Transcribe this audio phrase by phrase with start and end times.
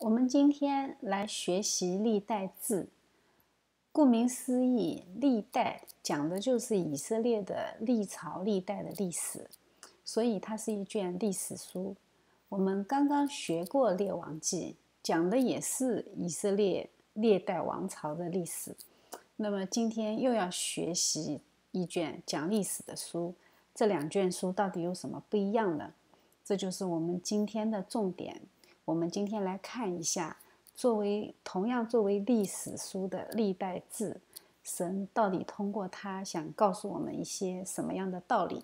[0.00, 2.88] 我们今天来学习历代志。
[3.92, 9.48] 顾名思义，历代讲的就是以色列的历朝历代的历史，
[10.04, 11.96] 所以它是一卷历史书。
[12.50, 14.72] 我们刚刚学过《列王记》，
[15.02, 18.76] 讲的也是以色列历代王朝的历史。
[19.36, 21.40] 那么今天又要学习
[21.70, 23.34] 一卷讲历史的书，
[23.74, 25.94] 这两卷书到底有什么不一样呢？
[26.44, 28.42] 这就是我们今天的重点。
[28.86, 30.36] 我们今天来看一下，
[30.76, 34.20] 作为同样作为历史书的历代志，
[34.62, 38.62] 神到底通过它想告诉我们一些什么样的道理？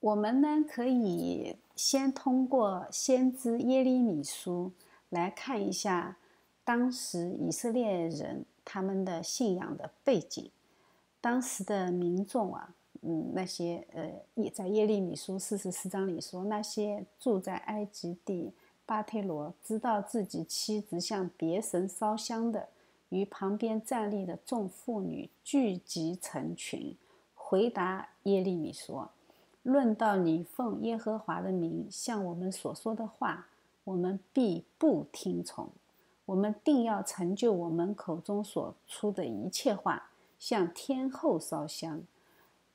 [0.00, 4.72] 我们呢可以先通过先知耶利米书
[5.10, 6.16] 来看一下
[6.64, 10.50] 当时以色列人他们的信仰的背景，
[11.20, 12.72] 当时的民众啊。
[13.02, 18.52] 嗯，那些呃，也在耶利米书四十四章里说，那些住在埃及地
[18.84, 22.68] 巴特罗，知道自己妻子向别神烧香的，
[23.08, 26.96] 与旁边站立的众妇女聚集成群，
[27.34, 29.10] 回答耶利米说
[29.62, 33.46] ：“论到你奉耶和华的名向我们所说的话，
[33.84, 35.68] 我们必不听从。
[36.24, 42.02] 我们定要成就我们口中所出的一切话，向天后烧香。”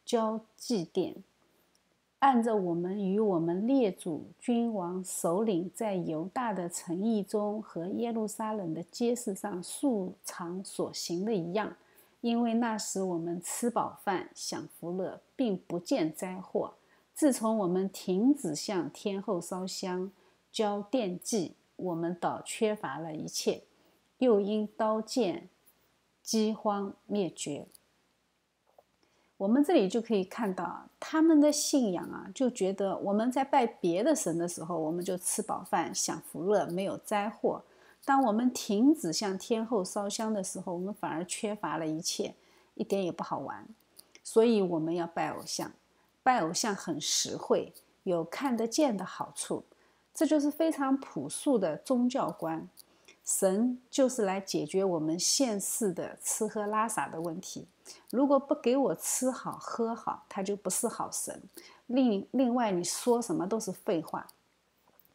[0.06, 1.16] 交祭奠，
[2.20, 11.76] 按照我们与我们列祖君王首领在犹大的城邑中和耶路撒冷的街市上素常所行的一样，
[12.20, 16.74] 因为那时我们吃饱饭享福乐，并不见灾祸。
[17.14, 20.12] 自从我们停止向天后烧香、
[20.52, 23.64] 交奠祭，我们倒缺乏了一切，
[24.18, 25.50] 又因刀剑、
[26.22, 27.68] 饥荒灭绝。
[29.42, 37.60] 我们这里就可以看到他们的信仰啊，就觉得我们在拜别的神的时候，我们就吃饱饭、享福乐，没有灾祸；
[38.06, 42.36] 当我们停止向天后烧香的时候，我们反而缺乏了一切，
[42.76, 43.68] 一点也不好玩。
[44.24, 45.72] 所以我们要拜偶像，
[46.22, 47.74] 拜偶像很实惠，
[48.04, 49.64] 有看得见的好处，
[50.14, 52.70] 这就是非常朴素的宗教观。
[53.40, 57.66] 神就是来解决我们现世的吃喝拉撒的问题。
[58.10, 61.42] 如果不给我吃好喝好，他就不是好神。
[61.88, 64.28] 另另外，你说什么都是废话。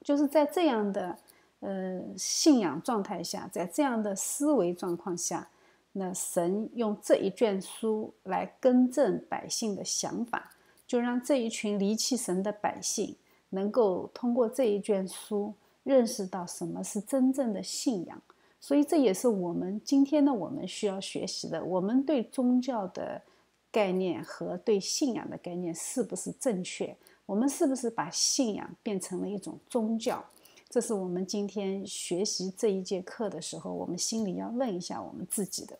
[0.03, 1.19] 就是在这样的
[1.60, 5.49] 呃信仰状态下，在这样的思维状况下，
[5.93, 10.53] 那神用这一卷书来更正百姓的想法，
[10.87, 13.16] 就让这一群离弃神的百姓
[13.50, 15.53] 能够通过这一卷书。
[15.87, 18.21] 认识到什么是真正的信仰，
[18.61, 21.65] 所以这也是我们今天的我们需要学习的。
[21.65, 23.23] 我们对宗教的
[23.71, 26.97] 概念和对信仰的概念是不是正确？
[27.25, 30.25] 我们是不是把信仰变成了一种宗教？
[30.69, 35.79] 这是我们今天学习这一节课的时候，我们心里要问一下我们自己的。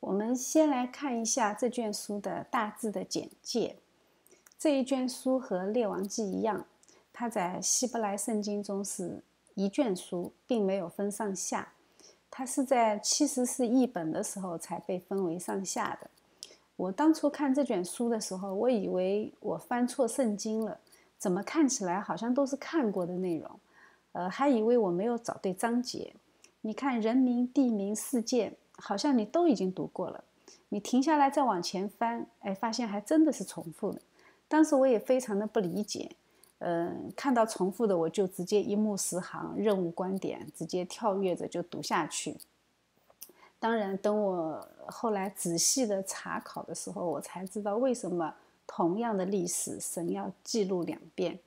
[0.00, 3.76] 我们先来看一下这卷书的大致的简介。
[4.58, 6.64] 这一卷书和《列王记》一样，
[7.12, 9.22] 它在希伯来圣经中是
[9.54, 11.74] 一卷书，并没有分上下。
[12.30, 16.10] 它是在七十四译本的时候才被分为上下的。
[16.76, 20.80] 我当初看这卷书的时候，我以为我翻错圣经了，
[21.18, 23.60] 怎么看起来好像都是看过的内容？
[24.12, 26.14] 呃，还以为我没有找对章节。
[26.62, 30.24] 你看人名、地名、事件，好像你都已经读过了。
[30.70, 34.00] 你停下来再往前翻，哎，发现还真的是重复的。
[34.48, 36.10] 当时我也非常的不理解，
[36.58, 42.36] 嗯，看到重复的我就直接一目十行，任务观点直接跳跃着就读下去。
[43.58, 48.34] 当然，等我后来仔细的查考的时候，我才知道为什么
[48.66, 51.38] 同样的历史神要记录两遍。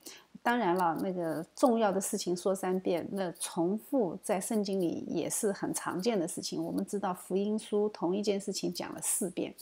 [0.42, 6.62] 当然了，那个重要的事情说三遍，那重复在圣经里也是很常见的事情。
[6.62, 9.54] 我们知道福音书同一件事情讲了四遍。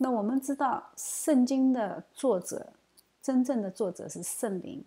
[0.00, 2.72] 那我们知道，圣经的作者，
[3.20, 4.84] 真正的作者是圣灵。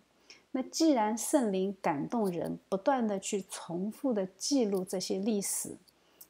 [0.51, 5.75] 那既然圣灵感动人，不断的去重复的记录这些历史，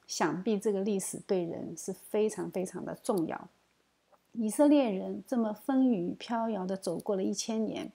[0.08, 3.48] 想必这个历史对人是非常非常的重要。
[4.32, 7.92] 以色列人这么风雨飘摇的走过了一千年，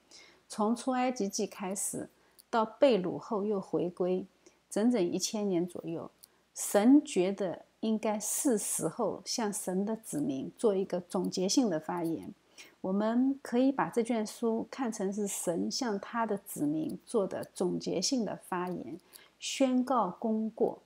[0.47, 2.07] 从出埃及记开始，
[2.49, 4.25] 到被掳后又回归，
[4.69, 6.09] 整整一千年左右，
[6.55, 7.66] 神觉得。
[7.87, 12.33] 应该是时候向神的子民做一个总结性的发言。
[12.81, 18.99] 我们可以把这卷书看成是神向他的子民做的总结性的发言，
[19.39, 20.79] 宣告功过。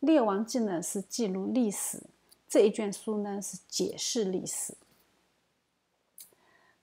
[0.00, 2.00] 列王记呢是记录历史，
[2.48, 4.74] 这一卷书呢是解释历史。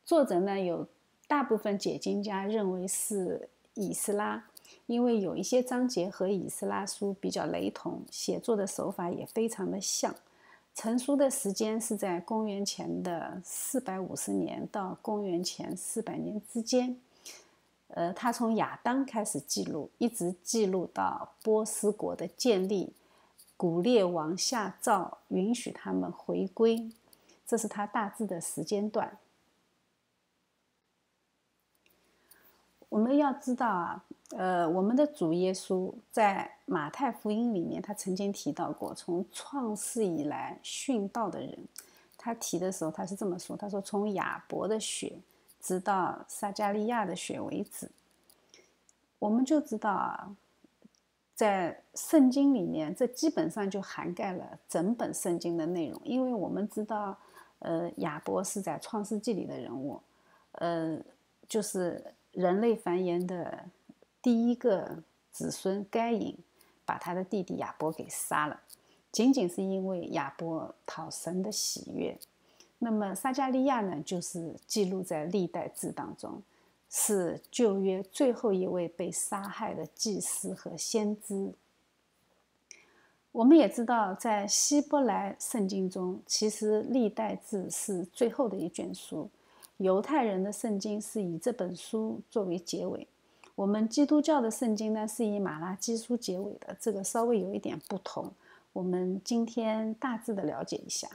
[0.05, 0.87] 作者呢有
[1.27, 4.45] 大部分解经家认为是以斯拉，
[4.87, 10.13] 因为有一些章节和以斯拉书比较雷同，写作的手法也非常的像。
[10.75, 16.97] 成书的时间是在公元前的四百五十年到公元前四百年之间。
[17.89, 22.91] 呃，他从亚当开始记录，一直记录到波斯国的建立，
[23.55, 26.91] 古列王下诏允许他们回归，
[27.47, 29.17] 这是他大致的时间段。
[32.95, 34.01] 我们要知道啊。
[34.29, 41.59] 呃，我们的主耶稣在马太福音里面，他曾经提到过，从创世以来殉道的人，
[42.17, 45.19] 他提的时候，他是这么说：他说，从亚伯的血
[45.59, 47.91] 直到撒加利亚的血为止。
[49.19, 50.33] 我们就知道啊，
[51.35, 57.15] 在圣经里面，这基本上就涵盖了整本圣经的内容，因为我们知道，
[57.59, 60.01] 呃，亚伯是在创世纪里的人物，
[60.53, 60.97] 呃，
[61.47, 62.03] 就是
[62.35, 63.65] 人类繁衍的。
[64.21, 66.35] 第一个子孙该隐
[66.83, 68.59] 把他的弟弟亚伯给杀了，
[69.11, 72.17] 仅仅是因为亚伯讨神的喜悦。
[72.79, 76.41] 那么撒加利亚呢，就是记录在历代志当中，
[76.89, 81.53] 是旧约最后一位被杀害的祭司和先知。
[83.31, 89.29] 我们也知道，在希伯来圣经中，其实历代志是最后的一卷书，
[89.77, 93.07] 犹太人的圣经是以这本书作为结尾。
[93.55, 98.31] 我们基督教的圣经呢，是以马拉基书结尾的，这个稍微有一点不同。
[98.73, 101.07] 我们今天大致的了解一下。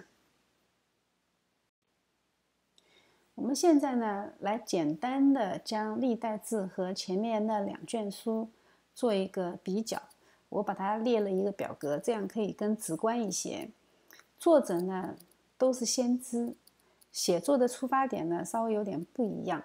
[3.35, 8.49] 我们现在呢，来简单的将历代志和前面那两卷书
[8.95, 10.01] 做一个比较。
[10.51, 13.71] 我把它列了一个表格，这样可以更直观一些。
[14.39, 15.17] 作者呢
[15.57, 16.55] 都是先知，
[17.12, 19.62] 写作的出发点呢稍微有点不一样。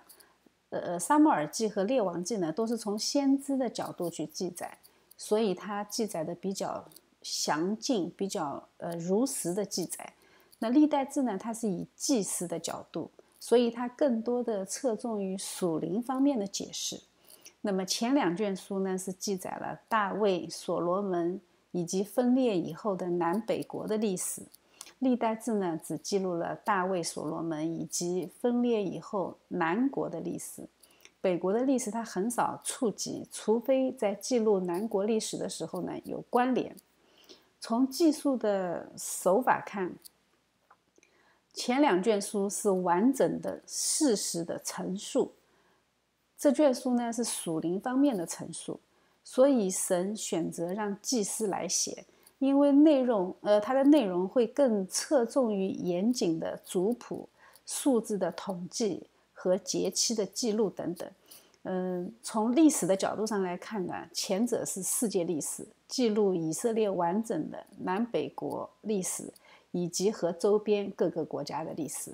[0.69, 4.77] 呃，《沙漠耳记》和《列王记》呢，都是从先知的角度去记载，
[5.15, 6.83] 所以它记载的比较
[7.21, 10.13] 详尽，比较呃如实的记载。
[10.59, 13.09] 那《历代志》呢，它是以祭司的角度，
[13.39, 16.99] 所以它更多的侧重于属灵方面的解释。
[17.61, 21.39] 那么前两卷书呢，是记载了大卫、所罗门
[21.71, 24.41] 以及分裂以后的南北国的历史。
[24.99, 30.67] 历代志呢，只记录了大卫、所罗门以及分裂以后南国的历史，
[31.21, 36.75] 北国的历史它很少触及，除非在记录南国历史的时候呢有关联。
[37.59, 39.93] 从记述的手法看，
[41.53, 45.33] 前两卷书是完整的事实的陈述，
[46.37, 48.79] 这卷书呢是属灵方面的陈述，
[49.23, 52.05] 所以神选择让祭司来写。
[52.45, 57.27] 因为内容，呃，它的内容会更侧重于严谨的族谱、
[57.65, 61.09] 数字的统计和节期的记录等等。
[61.63, 69.33] 嗯，从历史的角度上来看呢，前者是世界历史，记录以色列完整的南北国历史
[69.71, 72.11] 以及和周边各个国家的历史；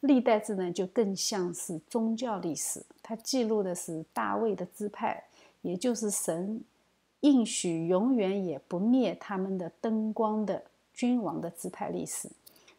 [0.00, 5.22] 历代志呢，就更像是宗教历史，它记录的是大卫的支派，
[5.62, 6.60] 也就是神。
[7.20, 12.30] 应许永远也不灭他们的灯光的君王的姿态历史，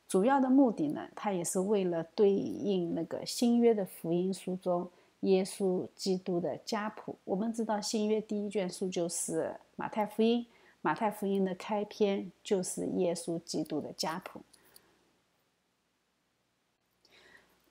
[0.07, 4.89] 主要的目的呢，它也是为了对应那个新约的福音书中
[5.22, 7.17] 耶稣基督的家谱。
[7.25, 10.46] 我们知道新约第一卷书就是马太福音，
[10.81, 14.41] 马太福音的开篇就是耶稣基督的家谱。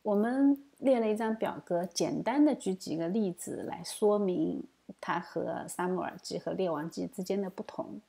[0.03, 4.63] 我们列了一张表格，简单的举几个例子来说明。
[5.01, 8.01] 它和《撒母耳记》和《列王记》之间的不同，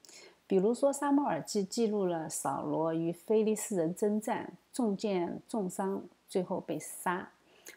[0.47, 7.29] 比如说，《撒母耳记》记录了扫罗与非利士人征战，中箭重伤，最后被杀；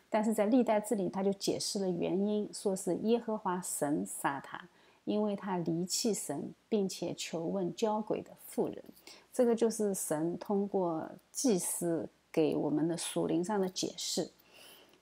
[0.08, 4.58] 但是在《历代志》里，他就解释了原因，说是耶和华神杀他，
[5.04, 8.82] 因为他离弃神，并且求问交鬼的妇人。
[9.32, 14.30] 这个就是神通过祭司给我们的属灵上的解释。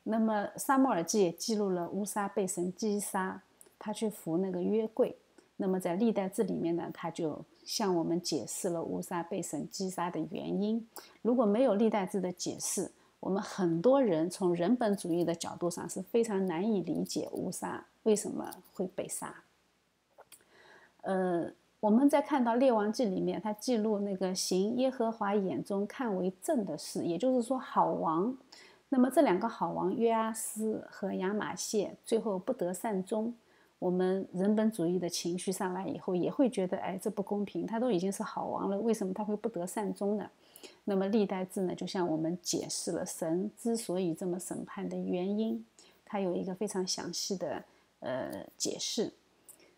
[0.03, 3.43] 那么，《撒母耳记》也记录了乌撒被神击杀。
[3.81, 5.17] 他去扶那个约柜，
[5.57, 10.87] 那么在历代志里面呢，他就向我们解释了乌沙被神击杀的原因。
[11.23, 19.35] 如果没有历代志的解释，我们很多人从人本主义的角度上是非常难以理解乌沙为什么会被杀。
[21.03, 28.37] 呃，我们在看到列王记里面，他记录那个行耶和华眼中看为正的事，也就是说好王。
[28.91, 33.35] 那么这两个好王约阿斯和亚玛谢最后不得善终。
[33.81, 37.67] 我们人本主义的情绪上来以后，也会觉得，哎，这不公平。
[37.67, 40.31] 他都已经是好王了，为什么他会不得善终呢？
[40.85, 45.65] 那么历代志呢，就向我们解释了神之所以这么审判的原因。
[46.05, 47.65] 它有一个非常详细的
[48.01, 49.13] 呃解释。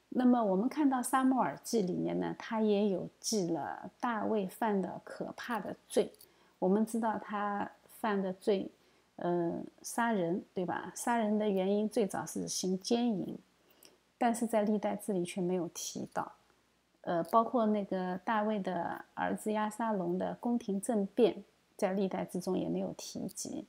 [0.09, 6.11] 那么我们看到《撒母耳记》里面呢，他也有记了大卫犯的可怕的罪。
[6.59, 8.68] 我们知道他犯的罪，
[9.16, 10.92] 呃，杀人，对吧？
[10.97, 13.38] 杀人的原因最早是行奸淫，
[14.23, 16.31] 但是在历代志里却没有提到。
[17.00, 21.43] 呃，包括那个大卫的儿子亚沙龙的宫廷政变，
[21.76, 23.67] 在历代之中也没有提及。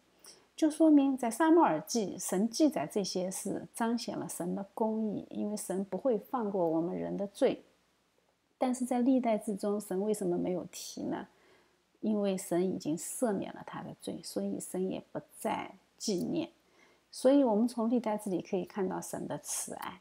[0.56, 7.64] 就说明在撒母耳记，神记载这些是彰显了神的公义，因为神不会放过我们人的罪。
[8.60, 11.28] 但是在历代之中，神为什么没有提呢？
[12.02, 16.48] 因为神已经赦免了他的罪，所以神也不再纪念。
[17.10, 20.00] 所以，我们从历代这里可以看到神的慈爱。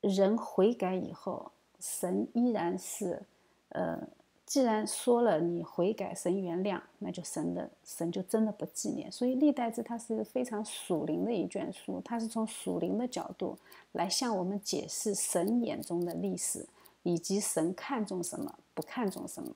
[0.00, 3.22] 人悔改以后，神依然是，
[3.70, 3.98] 呃。
[4.46, 9.12] 既然说了你悔改，神原谅，那就神的神就真的不纪念。
[9.12, 13.56] 所以历代志它是非常属灵的一卷书，它是从属灵的角度
[13.92, 16.66] 来向我们解释神眼中的历史，
[17.04, 19.54] 以及神看重什么，不看重什么。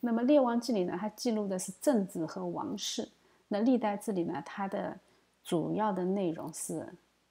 [0.00, 3.04] 那么列王记里呢，它记录的是政治和王室；
[3.48, 4.98] 那历代志里呢，它的
[5.42, 6.86] 主要的内容是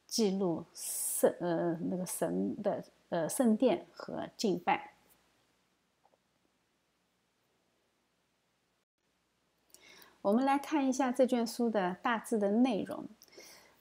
[0.09, 4.93] 记录圣呃那个神的呃圣殿和敬拜。
[10.21, 13.05] 我们来看一下这卷书的大致的内容。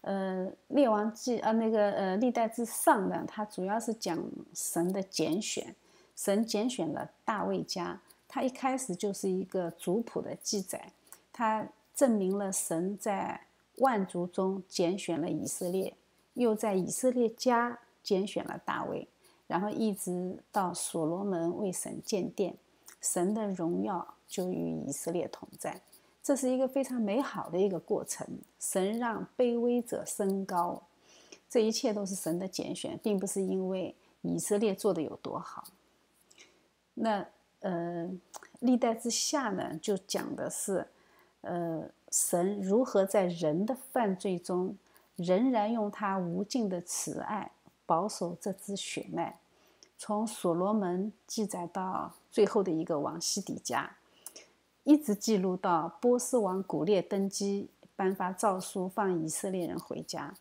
[0.03, 4.17] 呃，《列王记》啊，那个呃，《历代之上》呢，它主要是讲
[4.55, 5.75] 神的拣选，
[6.15, 8.01] 神拣选了大卫家。
[8.29, 10.93] 它一开始就是一个族谱的记载，
[11.33, 15.93] 它证明了神在万族中拣选了以色列，
[16.39, 19.07] 又在以色列家拣选了大卫，
[19.47, 22.57] 然后一直到所罗门为神建殿，
[23.01, 25.81] 神的荣耀就与以色列同在。
[26.23, 28.27] 这是一个非常美好的一个过程，
[28.61, 30.83] 神让卑微者升高，
[31.49, 35.65] 这一切都是神的拣选，并不是因为以色列做的有多好。
[36.95, 37.27] 那
[37.61, 38.09] 呃，
[38.61, 40.87] 历代之下呢，就讲的是，
[41.41, 44.77] 呃，神如何在人的犯罪中，
[45.19, 47.51] 仍然用他无尽的慈爱
[47.85, 49.39] 保守这支血脉，
[49.99, 53.97] 从所罗门记载到最后的一个王西底家。
[54.85, 60.33] 一直记录到波斯王古列登基，颁发诏书放以色列人回家。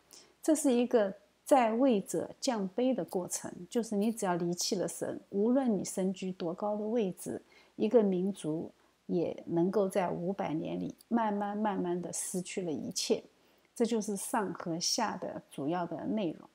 [0.42, 7.42] 这是一个在位者降卑的过程，就是你只要离弃了神，无论你身居多高的位置，
[7.76, 8.72] 一个民族
[9.08, 13.24] 也能够在五百年里慢慢慢慢的失去了一切。
[13.78, 16.50] 这就是上和下的主要的内容。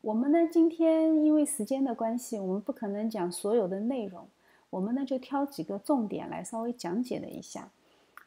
[0.00, 4.26] 我们呢，今天因为时间的关系，我们不可能讲所有的内容。
[4.70, 7.70] 我们呢就挑几个重点来稍微讲解了一下。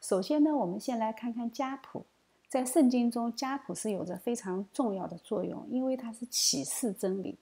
[0.00, 2.04] 首先呢，我们先来看看家谱。
[2.48, 7.36] 在圣经中，家谱是有着非常重要的作用，因为它是启示真理。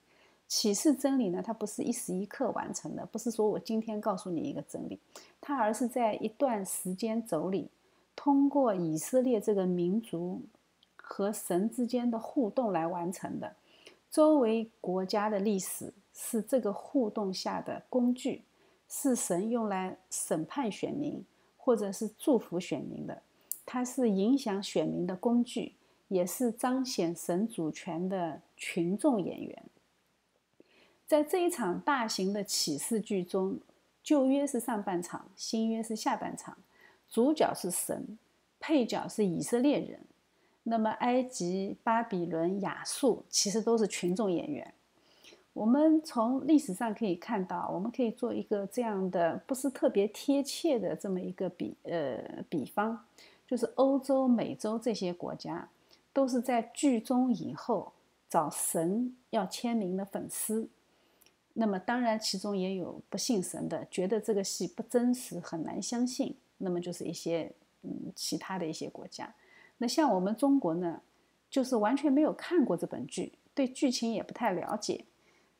[0.49, 4.99] 启示真理呢，它不是一时一刻完成的，不是说我今天告诉你一个真理，
[5.43, 7.69] 它而是在一段时间轴里，
[8.17, 10.43] 通过以色列这个民族
[10.97, 13.57] 和神之间的互动来完成的。
[14.11, 18.43] 周围国家的历史是这个互动下的工具。
[18.87, 21.25] 是神用来审判选民，
[21.57, 23.23] 或者是祝福选民的，
[23.67, 25.75] 它是影响选民的工具，
[26.07, 29.65] 也是彰显神主权的群众演员。
[31.07, 33.59] 在这一场大型的启示剧中，
[34.03, 36.57] 旧约是上半场，新约是下半场，
[37.11, 38.19] 主角是神，
[38.59, 40.01] 配角是以色列人。
[40.65, 44.73] 那么，埃及、巴比伦、亚述其实都是群众演员。
[45.53, 52.19] 我们从历史上可以看到，我们可以做一个这样的不是特别贴切的这么一个比呃
[52.49, 53.05] 比方，
[53.47, 55.69] 就是欧洲、美洲这些国家
[56.13, 57.93] 都是在剧中以后
[58.29, 60.67] 找神要签名的粉丝。
[61.53, 66.35] 那么当然其中也有不信神的，觉得这个戏不真实，很难相信。
[66.65, 67.53] 那么就是一些
[67.83, 69.33] 嗯其他的一些国家。
[69.79, 71.01] 那像我们中国呢，
[71.49, 75.05] 就是完全没有看过这本剧，对剧情也不太了解。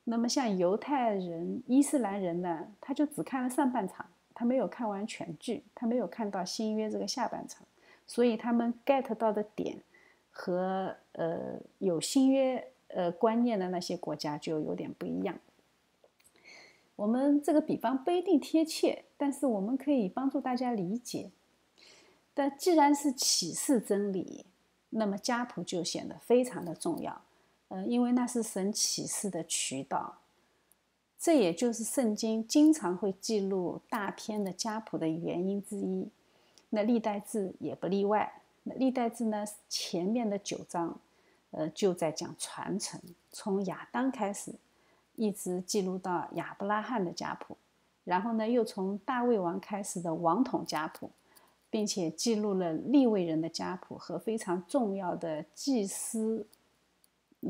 [0.05, 7.67] 那么像犹太人、伊斯兰人呢，他就只看了上半场，他没有看完全剧，他没有看到新约这个下半场，
[8.07, 9.79] 所以他们 get 到的点
[10.31, 15.39] 和呃有新约呃观念的那些国家就有点不一样。
[16.97, 21.31] 我们这个比方不一定贴切，但是我们可以帮助大家理解。
[22.33, 24.45] 但既然是启示真理，
[24.91, 27.23] 那么家谱就显得非常的重要。
[27.69, 30.19] 呃，因为那是神启示的渠道，
[31.19, 36.09] 这也就是圣经经常会记录大片的家谱的原因之一。
[36.71, 38.43] 那历代志也不例外。
[38.65, 40.99] 那历代志呢，前面的九章，
[41.53, 44.55] 呃，就在讲传承，从亚当开始，
[45.15, 47.57] 一直记录到亚伯拉罕的家谱，
[48.05, 51.11] 然后呢，又从大卫王开始的王统家谱，
[51.69, 56.47] 并且记录了立位人的家谱和非常重要的祭司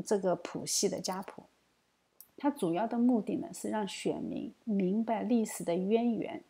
[0.05, 1.43] 这个谱系的家谱。
[2.37, 6.43] 它主要的目的呢，是让选民明白历史的渊源，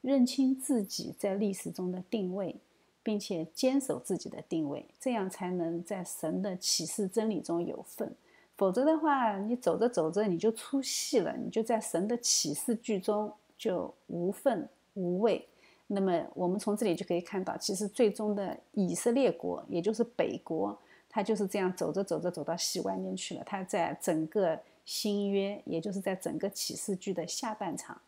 [0.00, 2.56] 认清自己在历史中的定位。
[3.04, 8.10] 并且坚守自己的定位，这样才能在神的启示真理中有份。
[8.56, 13.30] 否则的话，你走着走着你就出戏了，你就在神的启示剧中
[13.64, 15.42] 就无份无位。
[15.86, 20.78] 那么我们从这里就可以看到，其实最终的以色列国，也就是北国，
[21.08, 23.42] 它就是这样走着走着走到西外面去了。
[23.46, 27.98] 它在整个新约，也就是在整个启示剧的下半场，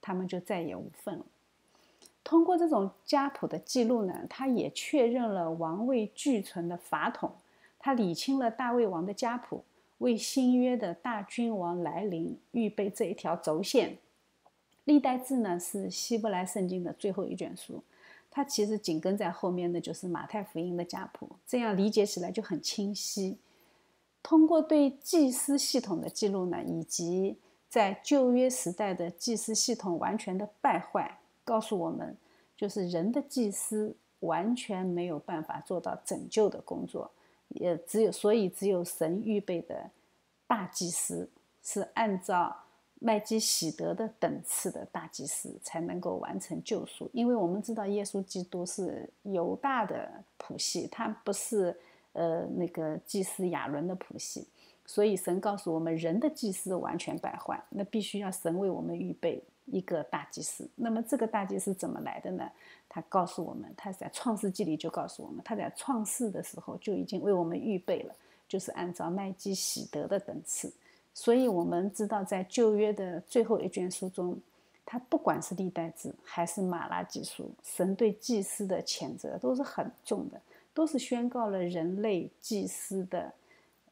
[0.00, 1.24] 他们就再也无份了。
[2.24, 7.30] 通过这种家谱的记录呢，他也确认了王位俱存的法统，
[7.78, 9.62] 他理清了大卫王的家谱，
[9.98, 13.96] 为新约的大君王来临预备这一条轴线。
[14.84, 17.82] 历代志呢是希伯来圣经的最后一卷书，
[18.30, 23.38] 它其实紧跟在后面的就是马太福音的家谱，这样理解起来就很清晰。
[24.22, 27.36] 通过对祭司系统的记录呢，以及
[27.68, 31.18] 在旧约时代的祭司系统完全的败坏。
[31.44, 32.16] 告诉我们，
[32.56, 37.10] 就是人的祭司完全没有办法做到拯救的工作，
[37.48, 39.90] 也只有所以只有神预备的
[40.46, 41.28] 大祭司
[41.62, 42.63] 是按照
[43.00, 47.10] 麦基喜德的等次的大祭司才能够完成救赎。
[47.12, 51.76] 因为我们知道耶稣基督是犹大的谱系，他不是
[52.12, 54.46] 呃那个祭司亚伦的谱系，
[54.86, 59.42] 所以神告诉我们，人的祭司完全败坏，那必须要神为我们预备。
[59.66, 62.46] 一个大祭司，那么这个大祭司怎么来的呢？
[62.86, 68.14] 他告诉我们，他在创世纪里就告诉我们，他在创世的时候就已经为我们预备了，
[68.46, 70.70] 就是按照麦基喜德的等次。
[71.16, 74.36] 所以，我们知道在旧约的最后一卷书中，
[74.84, 80.40] 他不管是历代志还是马拉基书，神对祭司的谴责都是很重的，
[80.74, 83.32] 都是宣告了人类祭司的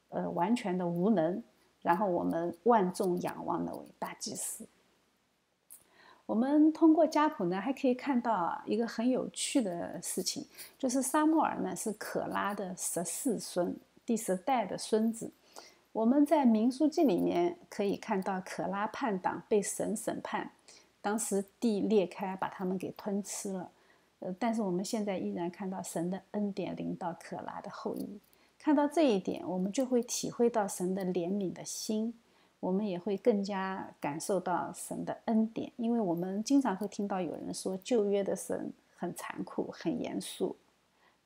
[0.08, 1.40] 呃完全的无能，
[1.80, 4.66] 然后我们万众仰望那位大祭司。
[6.26, 10.44] 我们通过家谱呢，还可以看到一个很有趣的事情，
[10.76, 15.30] 就是沙穆尔呢是可拉的十四孙，第十代的孙子。
[15.92, 20.50] 我们在民书记里面可以看到可拉叛党被神审判，
[21.00, 23.70] 当时地裂开，把他们给吞吃了。
[24.20, 28.18] 呃，但是我们现在依然看到神的恩典临到可拉的后裔，
[28.58, 32.14] 看到这一点，我们就会体会到神的怜悯的心。
[32.60, 40.54] 我们也会更加感受到神的恩典，因为我们经常会听到有人说旧约的神很残酷、很严肃，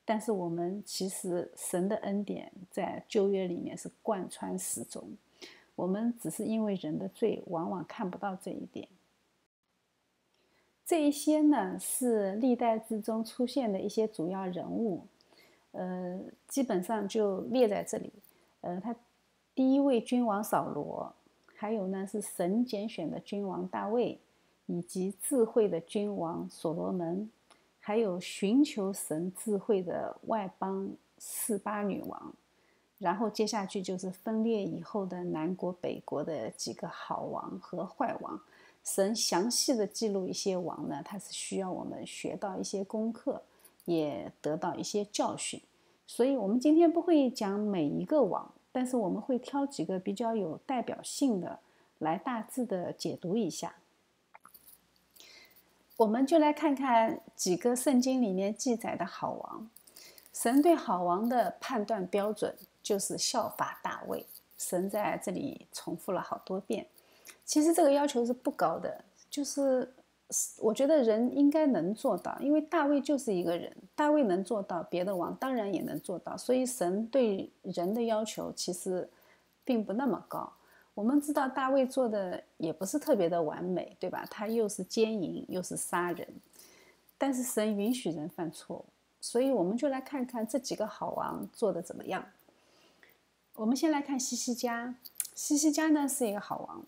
[0.06, 5.02] 但是我们其实神的恩典在旧约里面是贯穿始终，
[5.74, 8.88] 我们只是因为人的罪，往往看不到这一点。
[10.86, 15.04] 这一些呢是历代之中出现的一些主要人物，
[15.72, 18.10] 呃，基本上就列在这里。
[18.62, 18.96] 呃，他
[19.54, 21.12] 第一位君王扫罗。
[21.58, 24.20] 还有呢，是神拣选的君王大卫，
[24.66, 27.30] 以及智慧的君王所罗门，
[27.86, 32.34] 还有寻求神智慧的外邦四八女王。
[32.98, 38.40] 然后接下去就是分裂以后的南国北国的几个好王和坏王。
[38.82, 43.40] 神详细的记录一些王呢，他是需要我们学到一些功课，
[43.84, 45.60] 也得到一些教训。
[46.08, 48.50] 所以，我们今天不会讲每一个王。
[48.72, 51.60] 但是我们会挑几个比较有代表性的
[52.00, 53.76] 来大致的解读一下。
[55.96, 59.70] 我们就来看看几个圣经里面记载的好王。
[60.32, 64.26] 神对好王的判断标准就是效法大卫。
[64.58, 66.86] 神在这里重复了好多遍。
[67.44, 69.92] 其实这个要求是不高的，就是。
[70.58, 76.36] 我觉得人应该能做到，因为大卫就是一个人，大卫能做到，别的王当然也能做到。
[76.36, 79.08] 所以神对人的要求其实
[79.64, 80.52] 并不那么高。
[80.96, 84.26] 我们知道大卫做的也不是特别的完美，对吧？
[84.30, 86.26] 他又是奸淫，又是杀人，
[87.18, 88.84] 但是神允许人犯错误。
[89.20, 92.24] 所以我们就来看看这几个好王做的怎么样。
[93.56, 94.94] 我们先来看西西家，
[95.34, 96.82] 西西家呢是一个好王。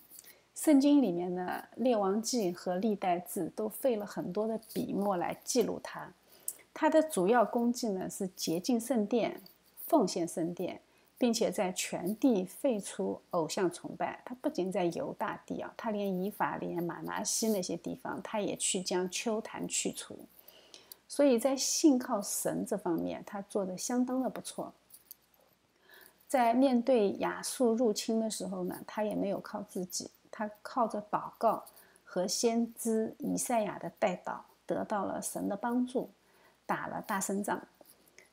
[0.55, 1.43] 圣经里面的
[1.83, 6.11] 《列王记》和《历代志》都费了很多的笔墨来记录他。
[6.73, 9.43] 他的主要功绩呢是洁净圣殿、
[9.87, 10.81] 奉献圣殿，
[11.19, 14.23] 并且在全地废除偶像崇拜。
[14.25, 20.17] 他不仅在犹大地啊，他连以法莲、马拿西那些地方，他也去将丘坛去除。
[21.09, 24.73] 所以在信靠神这方面，他做的相当的不错。
[26.29, 31.65] 在面对亚述入侵的时候呢，他也没有靠自己，他靠着祷告
[32.05, 36.11] 和先知以赛亚的带导，得到了神的帮助，
[36.67, 37.61] 打了大胜仗。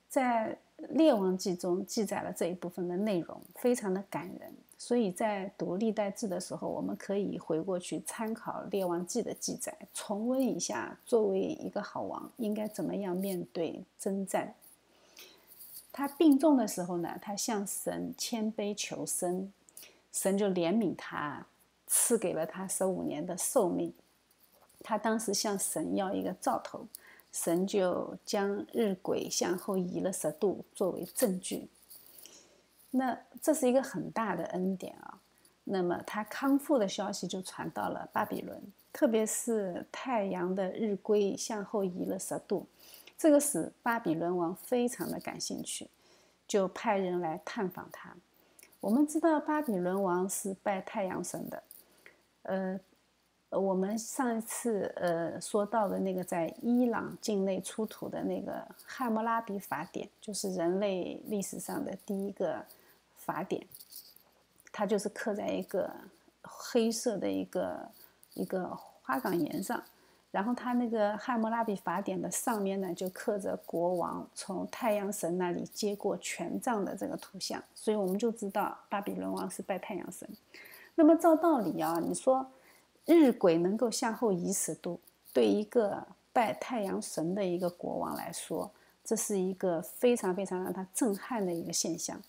[0.09, 4.53] 在列王记中记载了这一部分的内容，非常的感人。
[4.77, 14.53] 所以在读历代志的时候，我们可以回过去参考列王记的记载，重温一下作为一个好王应该怎么样面对征战。
[15.93, 19.51] 他病重的时候呢，他向神谦卑求生，
[20.11, 21.45] 神就怜悯他，
[21.87, 23.93] 赐给了他十五年的寿命。
[24.83, 26.85] 他当时向神要一个兆头，
[27.35, 31.67] 神就将日晷向后移了十度作为证据。
[32.91, 35.19] 那这是一个很大的恩典啊。
[35.65, 38.61] 那么他康复的消息就传到了巴比伦，
[38.93, 42.65] 特别是太阳的日晷向后移了十度。
[43.17, 45.89] 这个使巴比伦王非常的感兴趣，
[46.47, 48.15] 就派人来探访他。
[48.79, 51.63] 我们知道巴比伦王是拜太阳神的，
[52.43, 52.79] 呃，
[53.59, 58.53] 我们上一次呃说到的那个在伊朗境内出土的那个
[58.85, 62.63] 《汉谟拉比法典》，就是人类历史上的第一个
[63.15, 63.65] 法典，
[64.71, 65.89] 它就是刻在一个
[66.41, 67.89] 黑色的一个
[68.33, 68.69] 一个
[69.01, 69.81] 花岗岩上。
[70.31, 80.27] 然后他那个《汉谟拉比法典》的上面呢，就刻着国王从太阳神那里接过权杖的这个图像，所以我们就知道巴比伦王是拜太阳神。
[80.93, 82.45] 那么照道理啊，你说
[83.05, 84.99] 日晷能够向后移十度，
[85.31, 88.71] 对一个拜太阳神的一个国王来说，
[89.03, 92.19] 这是一个非常非常让他震撼的一个现象，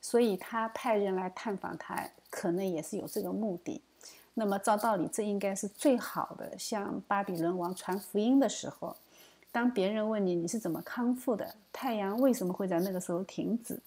[0.00, 3.82] 所以他派人来探访他，可能也是有这个目的。
[4.34, 6.58] 那么，照道理，这应该是最好的。
[6.58, 8.96] 向巴比伦王传福音的时候，
[9.52, 13.78] 当别人问你你是怎么康复的，太阳为什么会在那个时候停止，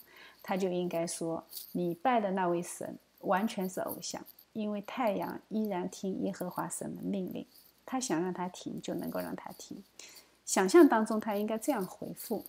[0.44, 4.24] 他就应该说：你拜的那位神完全是偶像，
[4.56, 7.46] 因为太阳依然听耶和华神的命令，
[7.86, 9.84] 他想让他停就能够让他停。
[10.46, 12.46] 想象当中，他应该这样回复，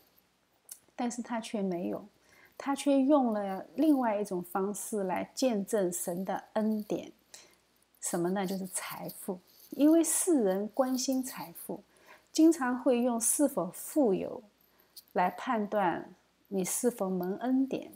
[0.95, 2.07] 但是他却没有，
[2.57, 7.11] 他却用了另外一种方式来见证神的恩典。
[8.01, 8.47] 什么呢？
[8.47, 9.41] 就是财富，
[9.71, 11.83] 因为世人关心财富，
[12.31, 14.41] 经常会用是否富有
[15.13, 16.09] 来判断
[16.47, 17.91] 你是否蒙恩典，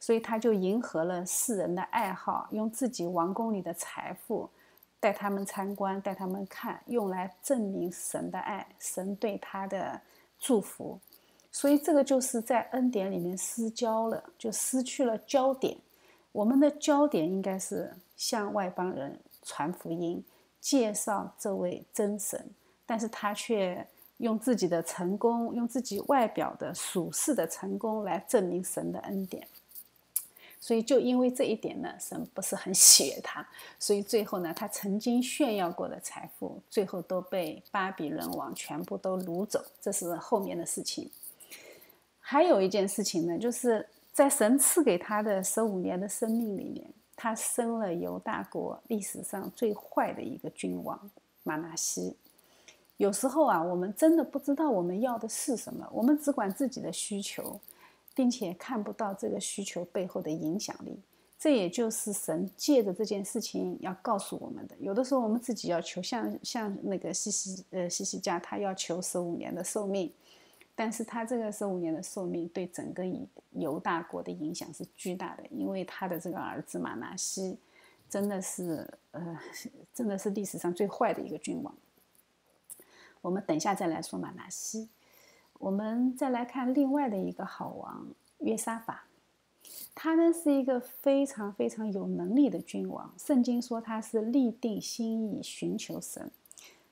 [0.00, 4.48] 所以他就迎合了世人的爱好，用自己王宫里的财富
[5.00, 10.00] 带他们参观，带他们看，用来证明神的爱，神对他的
[10.38, 10.98] 祝福，
[11.50, 15.76] 所以这个就是在恩典里面失焦了，就失去了焦点。
[16.32, 19.18] 我们的焦点应该是向外邦人。
[19.46, 20.24] 传福音，
[20.58, 22.42] 介绍这位真神，
[22.86, 29.46] 但是他却用自己的成功，用自己外表的属世的成功来证明神的恩典。
[30.64, 33.46] 所以就因为这一点呢，神不是很喜悦他，
[33.78, 41.10] 所以最后呢，他曾经炫耀过的财富，最后都被巴比伦王全部都掳走，这是后面的事情。
[42.18, 46.90] 还有一件事情呢，就是在神赐给他的十五年的生命里面。
[47.14, 50.98] 他生了犹大国历史上最坏的一个君王
[51.42, 52.16] 马纳西。
[52.96, 57.60] 有时候啊，我们真的不知道我们要的是什么，我们只管自己的需求，
[58.14, 60.98] 并且看不到这个需求背后的影响力。
[61.38, 64.74] 这也就是神借着这件事情要告诉我们的。
[64.78, 70.10] 有的时候我们自己要求，像像那个西西呃西西家，他要求十五年的寿命。
[70.76, 77.56] 但是他这个十五年的寿命对整个犹犹大国的影响是巨大的，因为他的这个儿子马纳西，
[78.10, 79.38] 真的是呃，
[79.92, 81.72] 真的是历史上最坏的一个君王。
[83.20, 84.88] 我们等一下再来说马纳西，
[85.64, 88.06] 我们再来看另外的一个好王
[88.40, 89.06] 约沙法，
[89.94, 96.30] 他呢是一个非常非常有能力的君王，圣经说他是立定心意寻求神，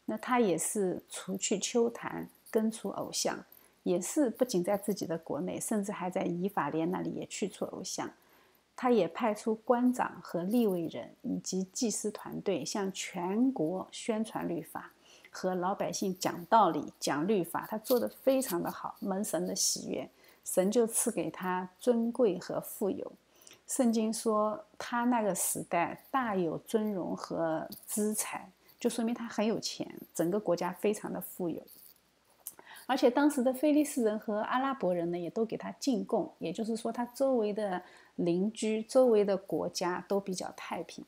[0.06, 3.38] 那他也是除去秋坛，根除偶像。
[3.82, 8.08] 也是不仅在自己的国内，甚至还在以法莲那里也去除偶像。
[8.74, 14.92] 他也派出官长和立位人以及祭司团队，向全国宣传律法，
[15.32, 17.66] 和老百姓讲道理、讲律法。
[17.68, 20.08] 他做的非常的好，蒙神的喜悦，
[20.44, 23.10] 神就赐给他尊贵和富有。
[23.66, 31.60] 圣经说他那个时代大有尊荣和资财，就说明他很有钱，整个国家非常的富有。
[32.84, 37.80] 而且当时的菲利斯人和阿拉伯人呢，也都给他进贡，也就是说，他周围的
[38.16, 41.02] 邻居、周围的国家都比较太平。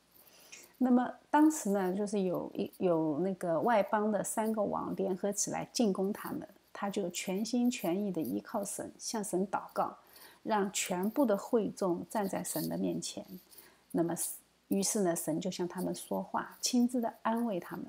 [0.77, 9.97] 那么当时呢，就是有一有那个外邦的三个王联合起来进攻他们，他就全心全意的依靠神，向神祷告，
[10.43, 13.25] 让全部的会众站在神的面前。
[13.93, 14.15] 那么，
[14.69, 17.87] 于是呢，神就向他们说话，亲自的安慰他们，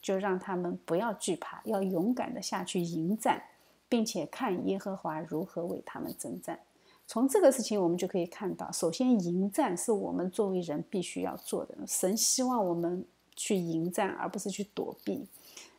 [0.00, 3.42] 就让他们不要惧怕，要勇敢的下去迎战，
[3.88, 6.60] 并且看耶和华如何为他们征战。
[7.06, 11.76] 从这个事情，我们就可以看到，首先迎战是我们作为人必须要做的。
[11.86, 13.04] 神希望我们
[13.36, 15.26] 去迎战，而不是去躲避。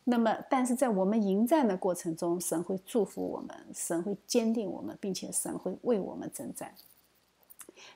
[0.04, 6.72] 那么，但是在我们迎战的过程中，神会祝福我们，神会坚定我们，并且神会为我们征战。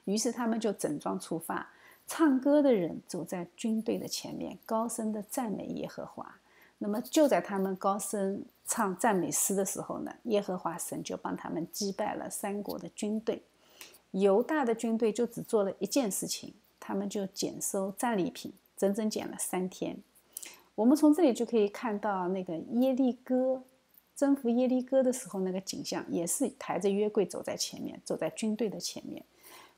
[0.06, 1.70] 于是他们就整装出发，
[2.08, 6.39] 唱歌的人走在军队的前面，高声的赞美耶和华。
[6.82, 13.42] 那么就在他们高声唱赞美诗的时候呢，耶和华神就帮他们击败了三国的军队。
[14.12, 19.98] 犹大的军队就只做了一件事情，他们就减收战利品，整整减了三天。
[20.74, 23.62] 我们从这里就可以看到，那个耶利哥
[24.16, 29.22] 征服耶利哥的时候，那个景象也是抬着约柜走在前面，走在军队的前面。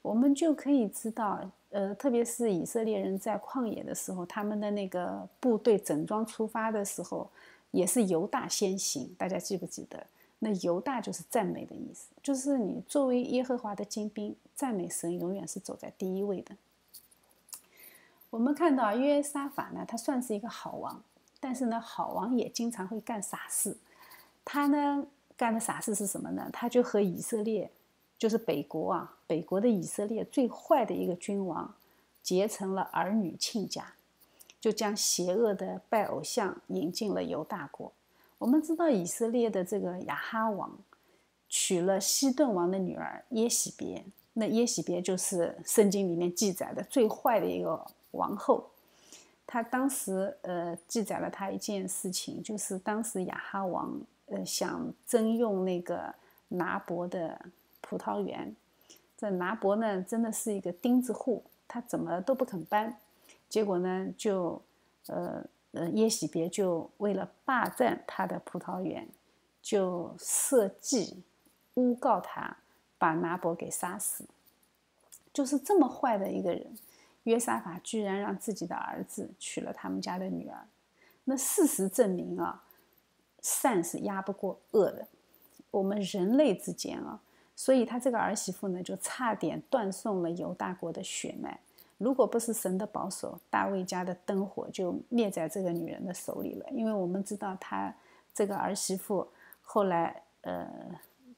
[0.03, 7.31] 我们就可以知道，呃，特别是以色列人在旷野的时候，他们的那个部队整装出发的时候，
[7.71, 9.15] 也是犹大先行。
[9.17, 10.05] 大家记不记得？
[10.41, 16.57] 那犹大就是赞美的意思，就是你作为耶和华的精兵，赞美神永远是走在第一位的。
[18.29, 21.01] 我们看到约沙法呢，他算是一个好王，
[21.39, 23.77] 但是呢，好王也经常会干傻事。
[24.45, 26.51] 他呢干的傻事是什么呢？
[26.53, 27.71] 他就和以色列，
[28.23, 31.75] 就是北国啊，北国的以色列最坏的一个君王
[32.23, 33.95] 结成了儿女亲家，
[34.61, 37.91] 就将邪恶的拜偶像引进了犹大国。
[38.39, 40.71] 我们知道以色列的这个亚哈王
[41.49, 44.05] 娶了西顿王的女儿耶喜别，
[44.35, 47.85] 那耶喜别就是圣经里面记载的最坏的一个。
[48.13, 48.71] 王后，
[49.45, 56.15] 他当时呃记载了他一件事情，就是当时亚哈王呃想征用那个
[56.47, 57.41] 拿伯的
[57.83, 58.57] 葡萄园，
[59.19, 62.99] 这拿伯呢真的是一个钉子户，他怎么都不肯搬，
[63.51, 64.63] 结果呢就
[65.09, 69.07] 呃呃耶喜别就为了霸占他的葡萄园，
[69.61, 71.23] 就设计
[71.75, 72.57] 诬告他，
[72.97, 74.25] 把拿伯给杀死，
[75.33, 76.79] 就是这么坏的一个人。
[77.25, 80.67] 约沙法居然让自己的儿子娶了他们家的女儿，
[81.23, 82.65] 那事实证明啊，
[83.41, 85.07] 善是压不过恶的。
[85.71, 87.21] 我们人类之间啊，
[87.55, 91.59] 所以他这个儿媳妇呢，就差点断送了犹大国的血脉。
[91.99, 96.67] 如果不是神的保守，大卫家的灯火就灭在这个女人的手里了。
[96.71, 97.95] 因为我们知道，他
[98.35, 99.29] 这个儿媳妇
[99.61, 100.69] 后来呃，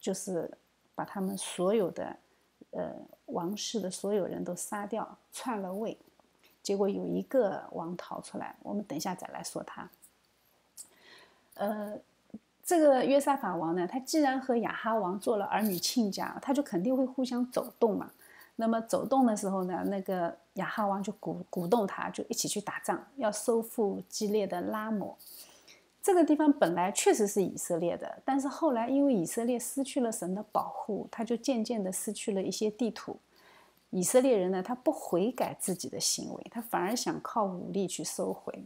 [0.00, 0.50] 就是
[0.94, 2.16] 把他们所有的。
[2.76, 2.92] 呃，
[3.26, 5.96] 王室的所有人都杀掉，篡了位，
[6.60, 8.56] 结果有一个王逃出来。
[8.64, 9.88] 我们等一下再来说他。
[11.54, 11.96] 呃，
[12.64, 18.10] 这个约沙法王呢，他既然和亚哈王做了儿女亲家，他就肯定会互相走动嘛。
[18.56, 25.16] 那么走动的时候呢，那个亚哈王就鼓鼓动他，就一起去打仗，要收复激烈的拉摩。
[26.02, 33.16] 这个地方本来确实是以色列的，但是后来因为以色列失去了神的保护，他就渐渐的失去了一些地土。
[33.90, 38.64] 以色列人呢，他不悔改自己的行为，他反而想靠武力去收回。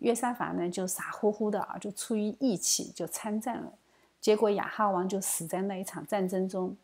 [0.00, 3.72] 约沙法呢，就傻乎乎的啊，就出于义气就参战了。
[4.20, 6.76] 结果亚哈王就死在那一场战争中。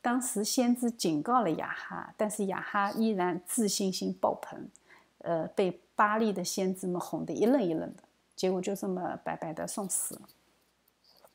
[0.00, 4.68] 当时先知警告了亚哈，但是亚哈依然自信心爆棚，
[5.18, 8.02] 呃，被巴利的先知们哄得一愣一愣的。
[8.34, 10.22] 结果就这么白白的送死了。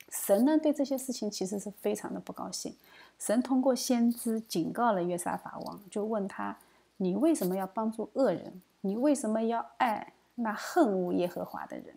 [0.10, 2.76] 神呢，对这些事情其实是非常的不高兴。
[3.18, 6.58] 神通过先知警告了约沙法王，就问他
[6.98, 8.62] ：“你为什么要帮助恶人？
[8.82, 11.94] 你为什么要爱那恨恶耶和华的人？”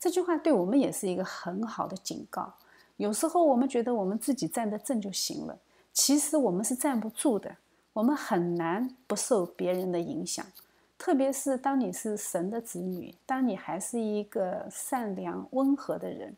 [0.00, 2.52] 这句话对我们也是一个很好的警告。
[2.96, 5.58] 有时候我们觉得我们自己站得正就行了，
[5.92, 7.56] 其实我们是站不住的。
[7.92, 10.44] 我们很难不受别人的影响。
[10.96, 16.34] 特别是当你是神的子女，当你还是一个善良温和的人，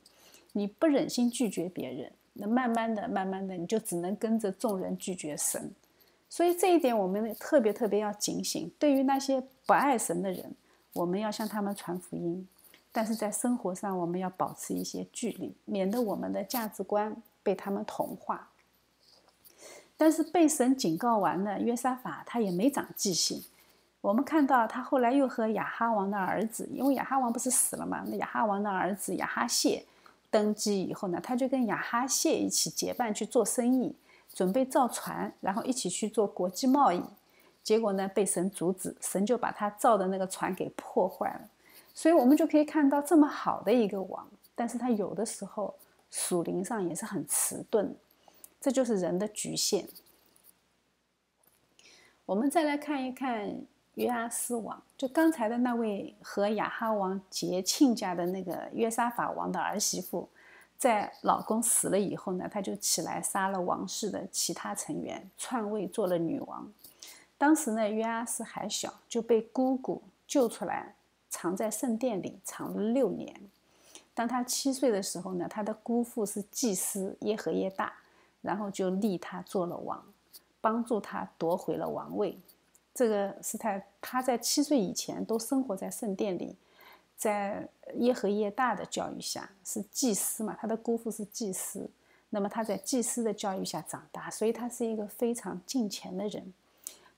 [0.53, 5.71] 你不忍心拒绝别人，那慢慢的、慢慢的，你就只能跟着众人拒绝神。
[6.29, 8.73] 所以这一点我们特别特别要警醒。
[8.79, 10.53] 对于那些不爱神的人，
[10.95, 12.49] 我们要向他们传福音，
[12.91, 18.49] 但是在生活上我们要保持一些距离，免得我们的价值观被他们同化。
[19.97, 23.45] 但是被神警告完了，约沙法他也没长记性。
[24.01, 28.05] 我们看到他后来又和亚哈王的儿子，因为亚哈王不是死了嘛？
[28.07, 29.85] 那亚哈王的儿子亚哈谢
[30.31, 33.95] 登基以后呢，他就跟亚哈谢一起结伴去做生意，
[34.33, 37.03] 准备造船，然后一起去做国际贸易。
[37.65, 41.41] 结果呢，被神阻止，神就把他造的那个船给破坏了。
[41.95, 45.75] 所以我们就可以看到，这么好的一个王，但是他有的时候
[46.11, 47.97] 属灵上也是很迟钝，
[48.61, 49.89] 这就是人的局限。
[52.27, 53.55] 我们再来看一看
[53.95, 60.29] 约阿斯王，就刚才的那位和亚哈王结亲家的那个约沙法王的儿媳妇，
[60.77, 66.73] 在老公死了以后呢，她就起来杀了王室的其他成员，篡位做了女王。
[67.37, 70.95] 当时呢，约阿斯还小，就被姑姑救出来，
[71.29, 73.35] 藏在圣殿里，藏了六年。
[74.15, 77.93] 当他七岁的时候呢，他的姑父是祭司耶和耶大，
[78.43, 80.03] 然后就立他做了王。
[80.61, 82.39] 帮助他夺回了王位，
[82.95, 86.57] 这个是他他在七岁以前都生活在圣殿里，
[87.19, 91.91] 在耶和耶大的教育下是祭司嘛，他的姑父是祭司，
[92.31, 96.55] 那么他在祭司的教育下长大，所以他是一个非常敬虔的人。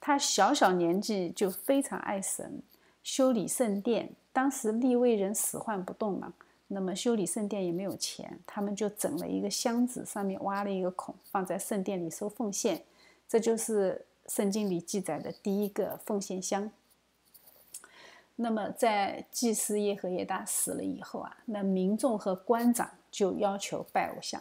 [0.06, 2.62] 他小小年纪就非常爱神，
[3.02, 4.08] 修理圣殿。
[4.32, 6.32] 当时立位人使唤不动嘛，
[6.68, 12.84] 那么修理圣殿也没有钱，他们就整了一个箱子，上面挖了一个孔，放在圣殿里收奉献。
[13.28, 16.70] 这就是圣经里记载的第一个奉献箱。
[18.36, 24.40] 那么，在祭司耶和耶大死了以后啊，那民众和官长就要求拜偶像，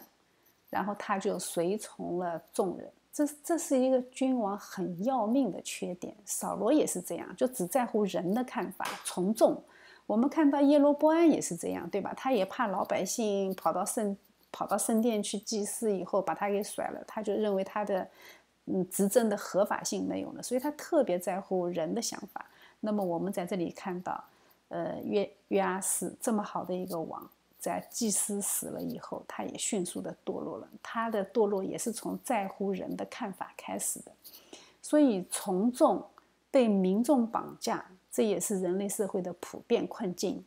[0.70, 2.88] 然后他就随从了众人。
[3.16, 6.14] 这这是一个君王很要命的缺点。
[6.26, 9.62] 扫罗也是这样，就只在乎人的看法，从众。
[10.04, 12.12] 我们看到耶罗波安也是这样，对吧？
[12.14, 14.14] 他也怕老百姓跑到圣
[14.52, 18.06] 跑到圣殿去祭祀以后把他给甩了，他就认为他的。
[18.68, 22.44] 嗯，执政的合法性没有了，所以他特别在乎人的想法。
[22.80, 24.24] 那么我们在这里看到，
[24.70, 27.30] 呃，约约阿斯这么好的一个王，
[27.66, 30.68] 在祭司死了以后，他也迅速的堕落了。
[30.80, 34.12] 他的堕落也是从在乎人的看法开始的。
[34.80, 36.06] 所以从众
[36.48, 40.44] 被民众绑架，这也是人类社会的普遍困境。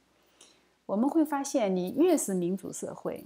[0.85, 3.25] 我们会发现，你越是民主社会，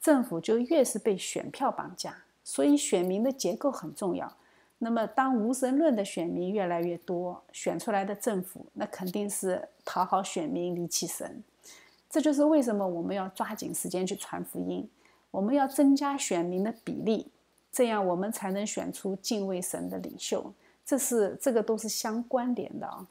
[0.00, 2.24] 政府就越是被选票绑架。
[2.42, 4.36] 所以选民的结构很重要。
[4.78, 11.44] 那么，当无神论的选民越来越多，选出来的政府那肯定是讨好选民、离弃神。
[12.12, 14.86] 这就是为什么我们要抓紧时间去传福音，
[15.30, 17.26] 我们要增加选民的比例，
[17.72, 20.52] 这样我们才能选出敬畏神的领袖。
[20.84, 23.06] 这是这个都是相关联的啊。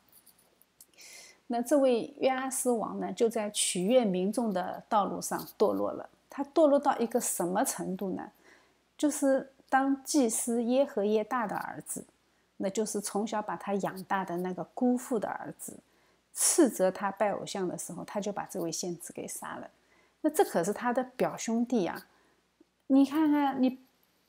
[1.47, 6.07] 那这位约阿斯王呢，就在取悦民众的道路上堕落了。
[6.29, 8.31] 他堕落到一个什么程度呢？
[8.95, 12.05] 就是当祭司耶和耶大的儿子，
[12.57, 15.73] 那就是从小把他养大的那个姑父的儿子，
[16.33, 19.69] 斥责他拜偶像的时候，他就把这位先知给杀了。
[20.21, 22.07] 那这可是他的表兄弟啊！
[22.87, 23.79] 你看看，你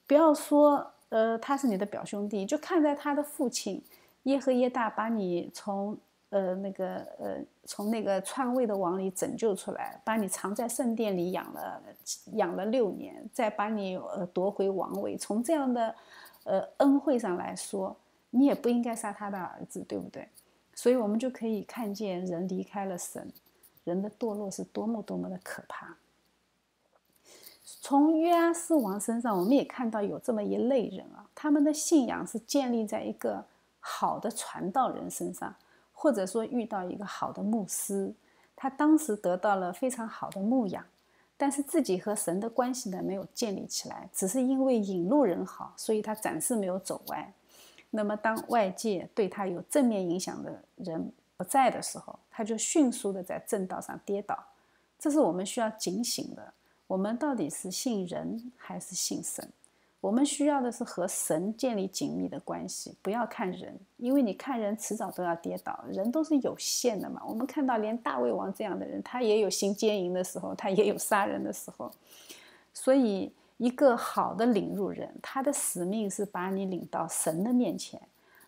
[0.06, 3.82] 不要说呃他是你的表兄弟，就看在他的父亲
[4.24, 5.98] 耶和耶大把你从。
[6.34, 7.36] 呃，那个呃，
[7.66, 11.82] 从那个篡位的王里拯救出来，把你藏在圣殿里养了
[12.32, 15.14] 养了六年，再把你呃夺回王位。
[15.14, 15.94] 从这样的
[16.44, 17.94] 呃恩惠上来说，
[18.30, 20.26] 你也不应该杀他的儿子，对不对？
[20.82, 23.32] 所以我们就可以看见人离开了神，
[23.84, 25.96] 人的堕落是多么多么的可怕。
[27.80, 33.44] 从约阿斯王身上，我们也看到有这么一类人啊，他们的信仰是建立在一个
[33.78, 35.54] 好的传道人身上。
[35.92, 38.12] 或者说遇到一个好的牧师，
[38.56, 40.84] 他当时得到了非常好的牧养，
[41.36, 47.32] 但是自己和神的关系呢没有建立起来，只是因为引路人好，所以他暂时没有走歪。
[47.94, 54.42] 那么当外界对他有正面影响的人不在的时候，他就迅速的在正道上跌倒。
[54.98, 56.52] 这是我们需要警醒的。
[56.86, 59.46] 我们到底是信人还是信神？
[60.00, 67.22] 我们需要的是和神建立紧密的关系，不要看人，因为你看人迟早都要跌倒，人都是有限的嘛。
[67.24, 71.90] 我们看到连大卫王这样的人，他也有行奸淫的时候，他也有杀人的时候。
[72.74, 78.02] 所以，一个好的领路人，他的使命是把你领到神的面前，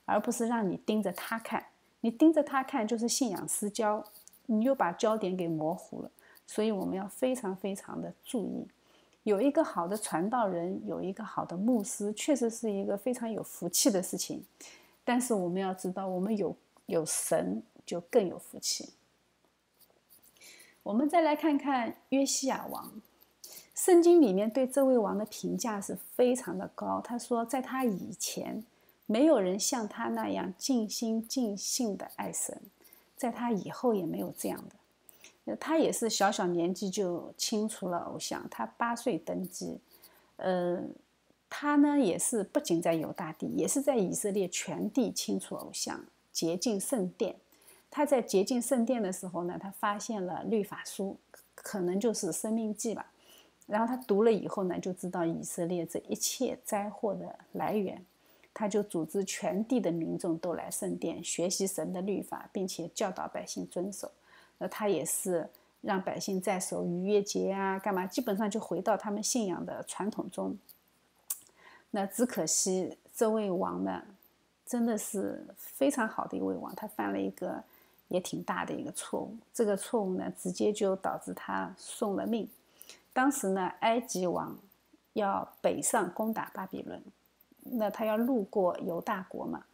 [0.05, 1.64] 而不是让你盯着他看。
[2.00, 4.04] 你盯着他看，就是信仰失焦，
[4.46, 6.10] 你又把焦点给模糊了。
[6.48, 8.67] 所以，我们要非常非常的注意。
[9.23, 14.44] 有一个好的传道人，有一个好的牧师，确实是一个非常有福气的事情。
[15.04, 16.56] 但是我们要知道，我们有
[16.87, 18.92] 有神就更有福气。
[20.83, 23.00] 我们再来看看约西亚王，
[23.75, 27.00] 圣经里面对这位王的评价是非常的高。
[27.00, 28.64] 他说，在他以前，
[29.06, 32.56] 没有人像他那样尽心尽性的爱神；
[33.16, 35.56] 在他以后，也没有这样的。
[35.56, 39.79] 他也是小小年纪就清除了偶像，他八岁登基，
[40.37, 40.81] 呃，
[41.50, 46.00] 他呢也是不仅在犹大地，也是在以色列全地清除偶像，
[46.33, 47.37] 洁净圣殿。
[47.90, 51.18] 他在洁净圣殿的时候呢，他发现了律法书，
[51.54, 53.10] 可能就是生命记吧。
[53.67, 58.04] 然后他读了以后呢，就知道以色列这一切灾祸的来源，
[58.52, 64.10] 他就组织全地的民众都来圣殿学习神的律法，并且教导百姓遵守。
[64.58, 65.48] 那他也是
[65.81, 68.06] 让百姓在守逾越节啊，干嘛？
[68.06, 70.56] 基本上就回到他们信仰的传统中。
[71.90, 74.02] 那只可惜这位王呢，
[74.67, 77.62] 真的是非常好的一位王，他犯了一个
[78.08, 79.35] 也挺大的一个错误。
[79.54, 82.46] 这个错误呢，直接就导致他送了命。
[83.15, 84.58] 当时呢，埃及王
[85.12, 87.00] 要北上攻打巴比伦，
[87.62, 89.65] 那他要路过犹大国嘛？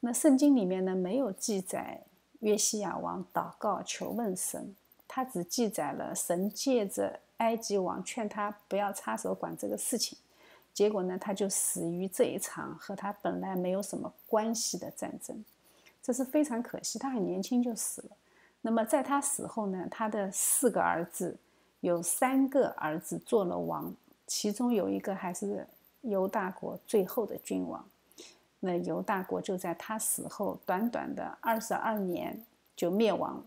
[0.00, 2.02] 那圣经里面呢没有记载
[2.40, 4.76] 约西亚王祷告求问神，
[5.08, 10.18] 他只记载了神借着埃及王劝他不要插手管这个事情，
[10.74, 15.42] 结果呢他就死于这一场和他本来没有什么关系的战争，
[16.02, 18.10] 这是非常可惜，他很年轻就死了。
[18.60, 21.38] 那么在他死后呢，他的四个儿子。
[21.80, 23.94] 有三个儿子做了王，
[24.26, 25.66] 其中有一个还是
[26.02, 27.84] 犹大国最后的君王。
[28.60, 32.44] 那犹大国就在他死后短短的二十二年
[32.76, 33.42] 就灭亡。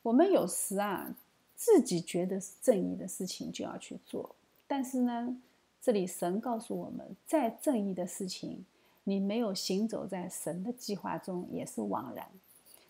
[0.00, 1.14] 我们有时啊，
[1.54, 4.34] 自己觉得是正义的事情就要去做，
[4.66, 5.36] 但是呢，
[5.82, 8.64] 这里神告诉我们，再正义的事情，
[9.04, 12.26] 你没有行走在神的计划中，也是枉然。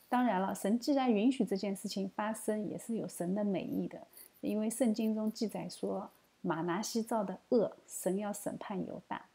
[0.08, 4.06] 当然了，神既然允许这件事情发生，也是有神的美意的。
[4.40, 9.26] 因为圣经中记载说，马拿西造的恶，神要审判犹大。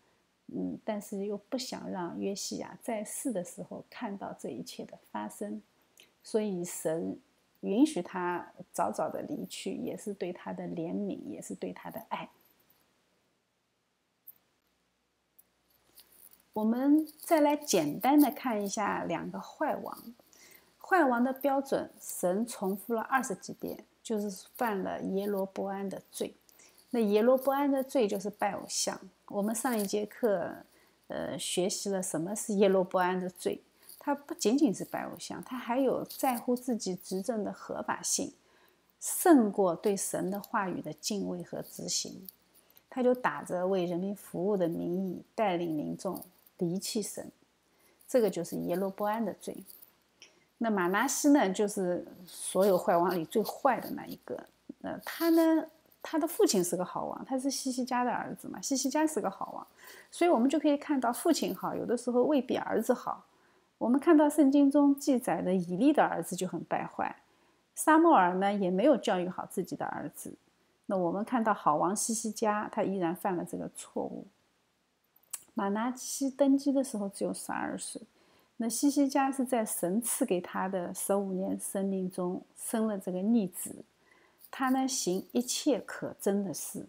[0.48, 5.62] 嗯，但是又不想让约西亚在世的时候看到这一切的发生，
[6.24, 7.20] 所以神
[7.62, 12.30] 允许他早早的离去，也是对他的怜悯，也是对他的爱。
[16.54, 20.14] 我们再来简单的看一下两个坏王。
[20.94, 26.36] 坏王的标准，神重复了二十几遍，就是犯了耶罗波安的罪。
[26.92, 29.00] 那耶罗波安的罪就是拜偶像。
[29.30, 30.56] 我们上一节课，
[31.08, 33.64] 呃，学习了什么是耶罗波安的罪。
[33.98, 38.32] 他不仅仅是拜偶像，他还有在乎自己执政的合法性，
[39.00, 42.28] 胜过对神的话语的敬畏和执行。
[42.88, 46.24] 他就打着为人民服务的名义，带领民众
[46.60, 47.32] 离弃神。
[48.08, 49.58] 这个就是耶罗波安的罪。
[50.64, 54.42] 那马拉西呢，就是所有坏王里最坏的那一个。
[54.80, 55.66] 那他呢，
[56.02, 58.62] 他的父亲是个好王，他是西西家的儿子嘛。
[58.62, 59.68] 西西家是个好王，
[60.10, 63.26] 所以我们就可以看到父亲好，有的时候未必儿子好。
[63.78, 67.14] 我们看到圣经中记载的以利的儿子就很败坏，
[67.76, 70.34] 沙莫尔呢也没有教育好自己的儿子。
[70.86, 74.26] 那我们看到好王西西家，他依然犯了这个错误。
[75.54, 78.02] 马拿西登基的时候只有十二岁。
[78.64, 83.76] 那西西家是在神赐给他的十五年生命中生了这个逆子，
[84.50, 86.86] 他呢行一切可憎的事，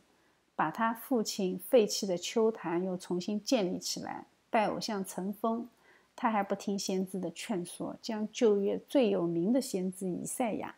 [0.54, 5.68] 把他父亲废弃的秋坛又重新建立起来，拜偶像成风，
[6.14, 10.72] 他还不听先知的劝说，将旧约最有名的先知以赛亚，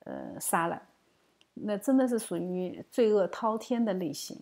[0.00, 0.82] 呃杀了，
[1.54, 4.36] 那真的是属于罪恶滔天的类型。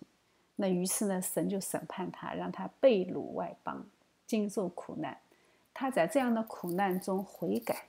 [0.56, 3.84] 那于是呢，神就审判他，让他被掳外邦，
[4.26, 5.14] 经受苦难。
[5.74, 7.88] 他在这样的苦难中悔改，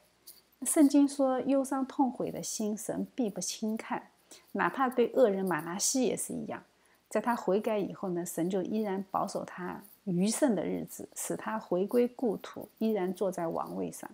[0.63, 4.09] 圣经说：“忧伤痛悔的心，神必不轻看。”
[4.53, 6.63] 哪怕对恶人马拉西也是一样，
[7.07, 14.09] 在他悔改以后呢，神就依然保守他余剩的日子，使他回归故土，依然坐在王位上。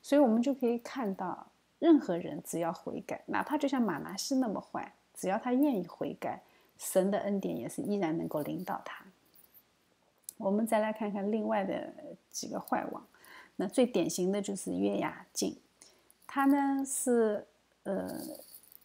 [0.00, 1.48] 所以，我们就可以看到，
[1.80, 6.40] 任何人只要悔改，哪怕就像马拉西那么坏，只要他愿意悔改，
[6.78, 9.04] 神的恩典也是依然能够领导他。
[10.38, 11.92] 我们再来看看另外的
[12.30, 13.04] 几个坏王。
[13.56, 15.56] 那最典型的就是约雅敬，
[16.26, 17.46] 他呢是
[17.84, 18.20] 呃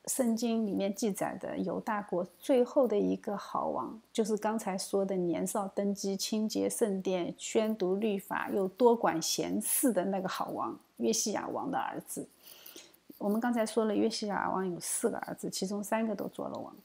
[0.05, 12.27] 圣经里面记载的犹大国最后的一个好王，就是刚才说的年少登基、清洁圣殿、宣读律法又多管闲事的那个好王约西亚王的儿子。
[13.17, 16.75] 我们刚才说了，约西亚王有四个儿子，其中三个都做了王。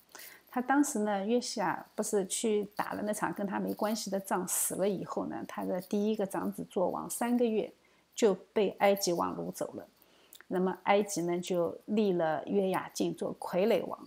[0.56, 7.70] 他当时呢，约西亚不是去打了那场跟他没关系的仗，死了以后呢，他的第一个长子做王三个月
[8.14, 9.86] 就被埃及王掳走了。
[10.48, 13.98] 那么埃及呢就立了约雅敬做傀儡王。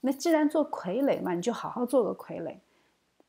[0.00, 2.56] 那既然做傀儡嘛，你就好好做个傀儡。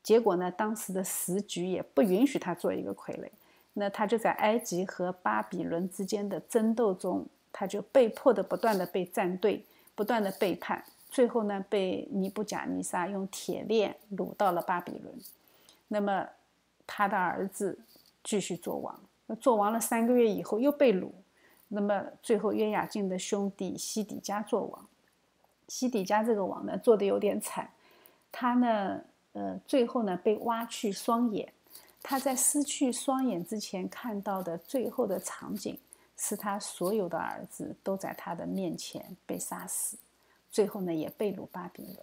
[0.02, 3.28] 结果呢，当时的时局也不允许他做一个傀儡，
[3.74, 9.64] 那他就在埃及和巴比伦之间的争斗中，他就被迫的不断的被站队，
[9.94, 10.82] 不断的背叛。
[11.14, 15.14] 最后呢，被尼布甲尼撒用铁链掳到了巴比伦。
[15.86, 16.28] 那么，
[16.88, 17.78] 他的儿子
[18.24, 19.00] 继续做王。
[19.40, 21.08] 做王了三个月以后，又被掳。
[21.68, 24.88] 那么，最后约雅敬的兄弟西底家做王。
[25.68, 27.70] 西底家这个王呢做的有点惨，
[28.32, 29.00] 他呢，
[29.34, 31.52] 呃，最后呢被挖去双眼。
[32.02, 35.78] 他在失去双眼之前看到的最后的场景，
[36.16, 39.96] 是他所有的儿子都在他的面前被杀死，
[40.54, 41.98] 最后呢也被掳巴比伦。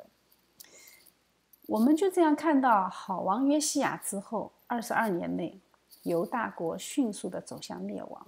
[1.67, 5.57] 我们就这样看到，好王约西亚之后二十二年内，
[6.03, 8.27] 犹大国迅速的走向灭亡。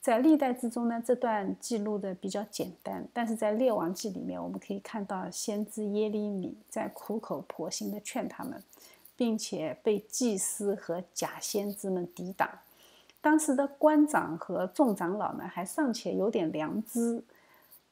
[0.00, 8.60] 在历代之中呢，这段记录的比较简单，但是在列王记里面，我们可以看到先知耶利米在苦口婆心的劝他们。
[9.14, 12.48] 并且被祭司和假先知们抵挡，
[13.20, 17.22] 当时的官长和众长老呢，还尚且有点良知，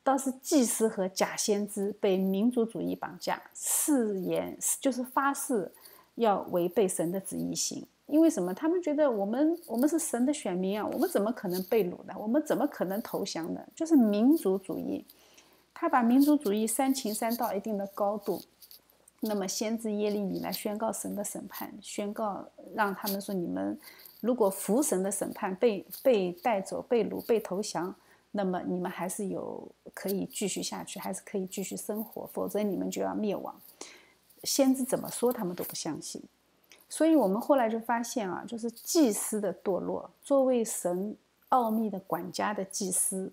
[0.03, 5.71] 倒是祭司和假先知被民族主义绑架，誓言就是发誓
[6.15, 7.87] 要违背神的旨意行。
[8.07, 8.53] 因为什么？
[8.53, 12.15] 他们觉得我们我们是神的选民啊，我们怎么可能被掳呢？
[12.19, 13.61] 我们怎么可能投降呢？
[13.73, 15.07] 就是民族主义，
[15.73, 18.43] 他把民族主义煽情煽到一定的高度。
[19.21, 22.45] 那么，先知耶利米来宣告神的审判，宣告
[22.75, 23.79] 让他们说：你们
[24.21, 27.95] 如果服神的审判，被被带走、被掳、被投降，
[28.33, 33.55] 那么你们还是有可以继续下去，还是可以继续生活；否则你们就要灭亡。
[34.45, 36.23] 先知怎么说，他们都不相信。
[36.89, 41.17] 所以我们后来就发现啊，就是祭司的堕落，作为神
[41.51, 43.33] 奥秘的管家的祭司，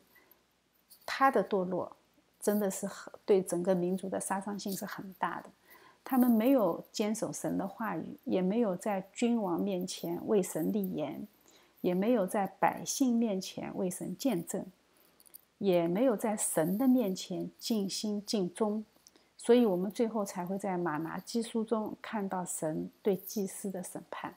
[1.05, 1.95] 他的堕落
[2.39, 5.49] 真的是很对整个民族的杀伤性是很大的。
[6.03, 11.27] 他们没有坚守神的话语，也没有在君王面前为神立言，
[11.81, 14.65] 也没有在百姓面前为神见证，
[15.57, 18.83] 也没有在神的面前尽心尽忠，
[19.37, 24.35] 所以，我们最后才会在马拿基书中看到神对祭司的审判。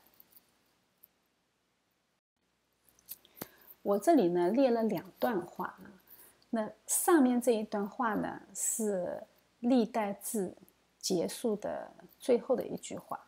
[3.82, 5.78] 我这里呢列了两段话，
[6.50, 9.22] 那上面这一段话呢是
[9.60, 10.54] 历代志。
[11.02, 13.18] 结束的最后的一句话，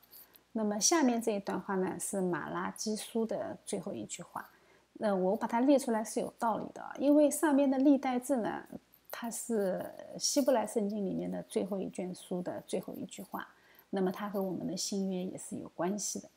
[0.52, 4.46] 那么下面这一段话呢是马拉基书的最后一句话。
[5.04, 8.62] 那我把它列出来是有道理的，因为上面的历代志呢，
[9.10, 9.84] 它是
[10.16, 13.48] 希伯来圣经里面的最后一卷书的最后一句话，
[13.90, 16.28] 那么它和我们的新约也是有关系的。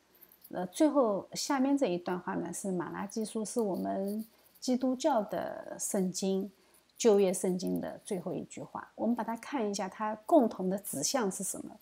[0.49, 4.25] 呃，最后下面这一段话呢是马拉基书，是我们
[4.59, 6.51] 基督教的圣经。
[6.97, 11.77] 旧约圣经的最后一句话，我们把它看一下，它共同的指向是什么？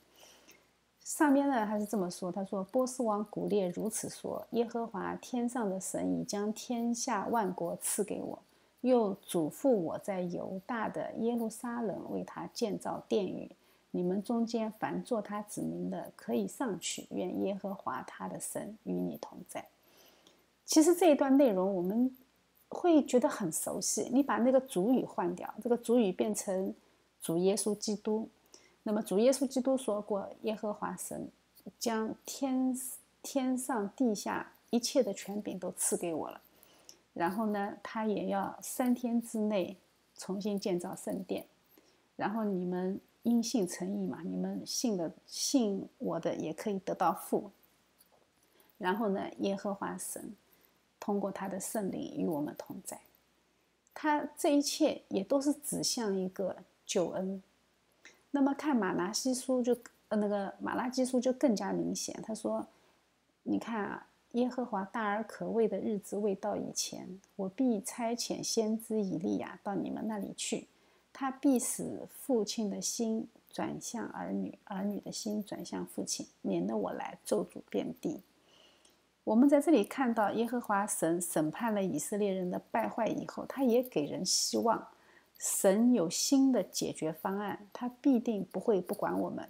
[1.04, 8.40] 上面呢，他是这么说：“他说，波斯王古列如此说：耶和华天上的神已将天下万国赐给我，
[8.82, 13.52] 又嘱咐我在犹大的耶路撒冷为他建造殿宇。
[13.92, 19.66] 你们中间凡做他子民的，可以上去，愿耶和华他的神与你同在。”
[20.66, 22.16] 其实这一段内容，我们。
[22.76, 24.10] 会觉得很熟悉。
[24.12, 26.74] 你把那个主语换掉，这个主语变成
[27.22, 28.28] 主耶稣基督。
[28.84, 31.30] 那么主耶稣基督说过：“耶和华神
[31.80, 32.78] 将天
[33.22, 36.42] 天上地下一切的权柄都赐给我了。”
[37.14, 39.78] 然后呢，他也要三天之内
[40.18, 41.46] 重新建造圣殿。
[42.16, 47.52] 然后你们因信诚意嘛，你们信的信我的也可以得到福。
[48.78, 50.36] 然后呢，耶和华神。
[51.00, 52.98] 通过他的圣灵与我们同在，
[53.94, 56.56] 他这一切也都是指向一个
[56.86, 57.44] 救恩。
[58.36, 59.78] 那么看马拉西书就
[60.08, 62.20] 呃那个马拉基书就更加明显。
[62.24, 62.66] 他说
[63.44, 70.68] ：“你看啊，耶和华大而可畏的日子未到以前，我必差遣先知以利亚到你们那里去，
[71.14, 78.24] 他必使父亲的心转向儿女，儿女的心转向父亲，免得我来咒诅遍地。”
[79.24, 84.88] 我们在这里看到耶和华神审判了以色列人的败坏以后，他也给人希望。
[85.44, 89.46] 神有新的解决方案，他必定不会不管我们，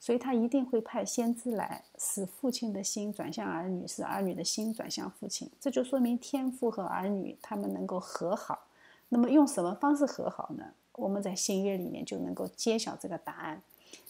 [0.00, 5.50] 所以他一定会派先知来，使父亲的心转向儿女，使儿女的心转向父亲。
[5.60, 8.66] 这就说明天父和儿女他们能够和好。
[9.10, 10.64] 那么用什么方式和好呢？
[10.92, 13.60] 我们在新约里面就能够揭晓这个答案。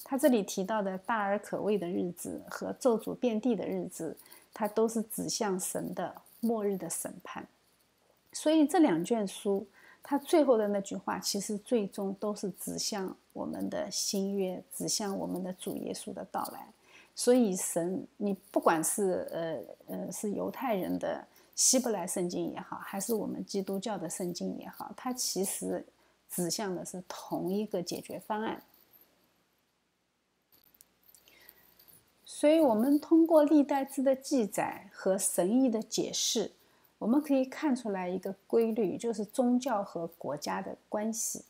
[0.05, 4.17] 他这里提到的大而可畏的日子和咒诅遍地的日子。
[4.57, 7.45] 它都是指向神的末日的审判，
[8.33, 9.67] 所以这两卷书，
[10.07, 16.69] 他最后的那句话，其实最终都是指向我们的新约，指向我们的主耶稣的到来。
[17.15, 25.83] 所以神，你不管是呃呃是犹太人的希伯来圣经也好，还是我们基督教的圣经也好，它其实
[26.29, 28.63] 指向的是同一个解决方案。
[32.27, 36.53] 所以，我们通过历代志的记载和神意的解释，
[36.99, 41.45] 我们可以看出来一个规律，就是宗教和国家的关系。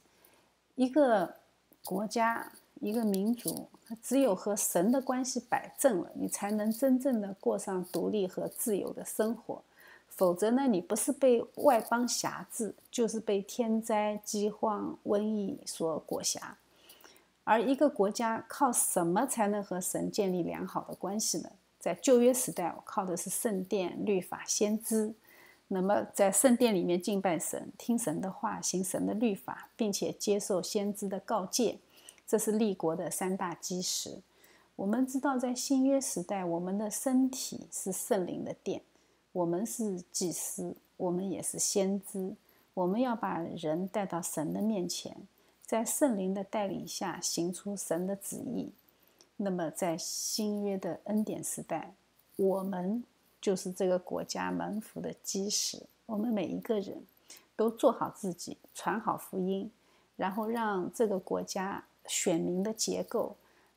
[0.74, 1.36] 一个
[1.84, 3.68] 国家、一个民族，
[4.02, 9.62] 只有和神的关系摆正了，你才能真正的过上独立和自由的生活。
[10.08, 16.40] 否则呢，你不是被外邦辖制，就是被天灾、饥荒、瘟疫所裹挟。
[17.42, 21.50] 而一个国家靠什么才能和神建立良好的关系呢？
[21.78, 25.12] 在旧约时代，靠的是圣殿、律法、先知。
[25.74, 31.80] 那么，在圣殿里面敬拜神、听神的话、行神的律法，并且接受先知的告诫，
[32.24, 34.22] 这是立国的三大基石。
[34.76, 38.82] 我们知道，在新约时代，我们的身体是圣灵的殿，
[39.32, 42.36] 我们是祭司，我们也是先知，
[42.72, 45.16] 我们要把人带到神的面前。
[45.66, 48.70] 在圣灵的带领下，行出神的旨意。
[49.36, 51.94] 那么，在新约的恩典时代，
[52.36, 53.02] 我们
[53.44, 55.82] 就是这个国家门福的基石。
[56.06, 57.04] 我们每一个人
[57.54, 59.70] 都做好自己，传好福音，
[60.16, 63.36] 然后让这个国家选民的结构，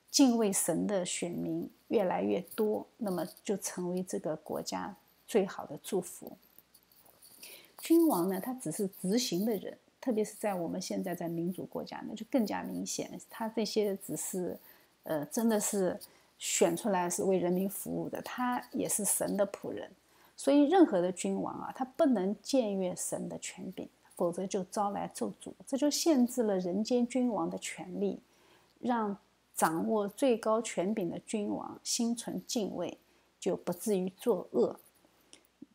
[0.10, 4.96] 敬畏神的选民越来越多，那么就成为这个国家
[5.28, 6.32] 最好的祝福。
[7.78, 9.78] 君王呢，他只是执行的人。
[10.00, 13.20] 特别是在我们现在在民主国家，那就更加明显。
[13.30, 14.58] 他这些只是，
[15.04, 16.00] 呃，真的是
[16.38, 19.90] 选出来是为人民服务的，他也是神的仆人。
[20.36, 25.52] 所以，任何的君王啊，他不能僭越神的权柄，否则就招来咒诅。
[25.66, 28.20] 这就限制了人间君王的权利，
[28.80, 29.18] 让
[29.56, 32.98] 掌握最高权柄的君王心存敬畏，
[33.40, 34.80] 就不至于作恶。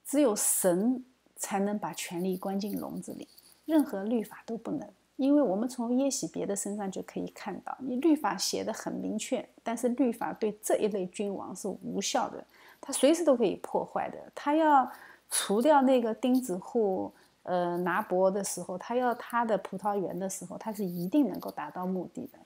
[0.05, 1.05] 只有神
[1.35, 3.27] 才能把权力关进笼子里。
[3.65, 4.89] 任何律法都不能，
[5.23, 12.45] 因为我们从耶喜别的身上就可以看到，你律法写的很明确，但是律法对这一类君王是无效的，
[12.81, 14.19] 他随时都可以破坏的。
[14.35, 14.91] 他要
[15.31, 17.13] 除掉那个钉子户，
[17.45, 22.39] 呃，拿伯的时候，他要他的葡萄园的时候，他是一定能够达到目的的。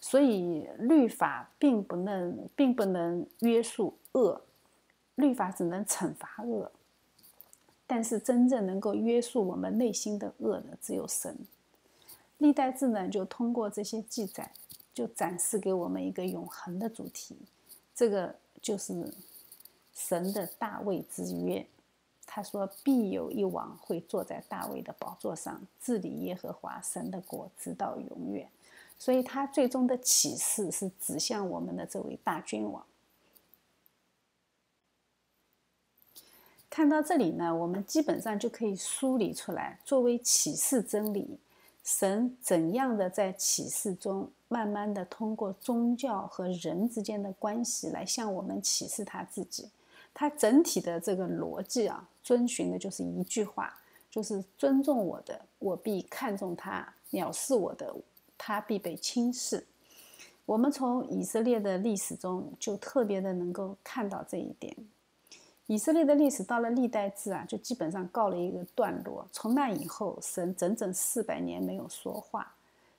[0.00, 4.40] 所以律法并不能，并不能约束恶，
[5.16, 6.72] 律法只能惩罚恶。
[7.86, 11.36] 但是真正能够约束我们内心的恶的，只有神。
[12.38, 14.50] 历代志呢，就通过这些记载，
[14.92, 17.36] 就展示给我们一个永恒的主题。
[17.94, 19.12] 这个就是
[19.94, 21.66] 神的大卫之约。
[22.26, 28.48] 他说：“必有一王会坐在大卫的宝座上，治理耶和华神的国，直到永远。”
[28.98, 32.84] 所以，他最终的启示是指向我们的这位大君王。
[36.70, 41.38] 看到这里呢，我们基本上就可以梳理出来，作为启示真理，
[41.84, 49.68] 神怎样的在启示中，慢慢的通过宗教和人之间的关系来向我们启示他自己。
[50.14, 53.78] 他整体的这个逻辑啊，遵循的就是一句话，
[54.10, 57.94] 就是尊重我的，我必看重他；藐视我的，
[58.38, 59.66] 他必被轻视。
[60.46, 64.74] 我们从以色列的历史中就特别的能够看到这一点。
[65.66, 69.26] 以色列的历史到了历代志啊，就基本上告了一个段落。
[69.32, 72.54] 从那以后，神整整四百年没有说话。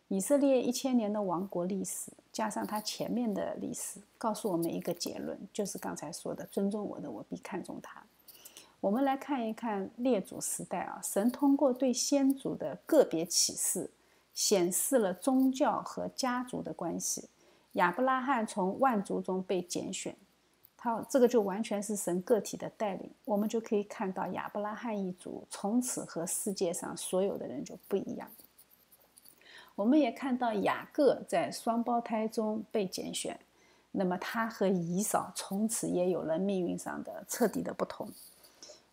[0.08, 8.04] 以色列一千年的王国历史，加上他前面的历史，告诉我们一个结论，就是刚才说的：尊重我的，我必看重他。
[8.80, 13.92] 我们来看一看列祖时代啊，神通过对先祖的个别启示，
[14.34, 17.30] 显示了宗教和家族的关系。
[17.74, 20.16] 亚伯拉罕从万族中被拣选。
[20.86, 28.30] 好，这个就完全是神个体的带领，我们就可以看到亚伯拉罕一族从此和世界上所有的人就不一样。
[29.74, 33.36] 我们也看到雅各在双胞胎中被拣选，
[33.94, 38.08] 那么他和以扫从此也有了命运上的彻底的不同。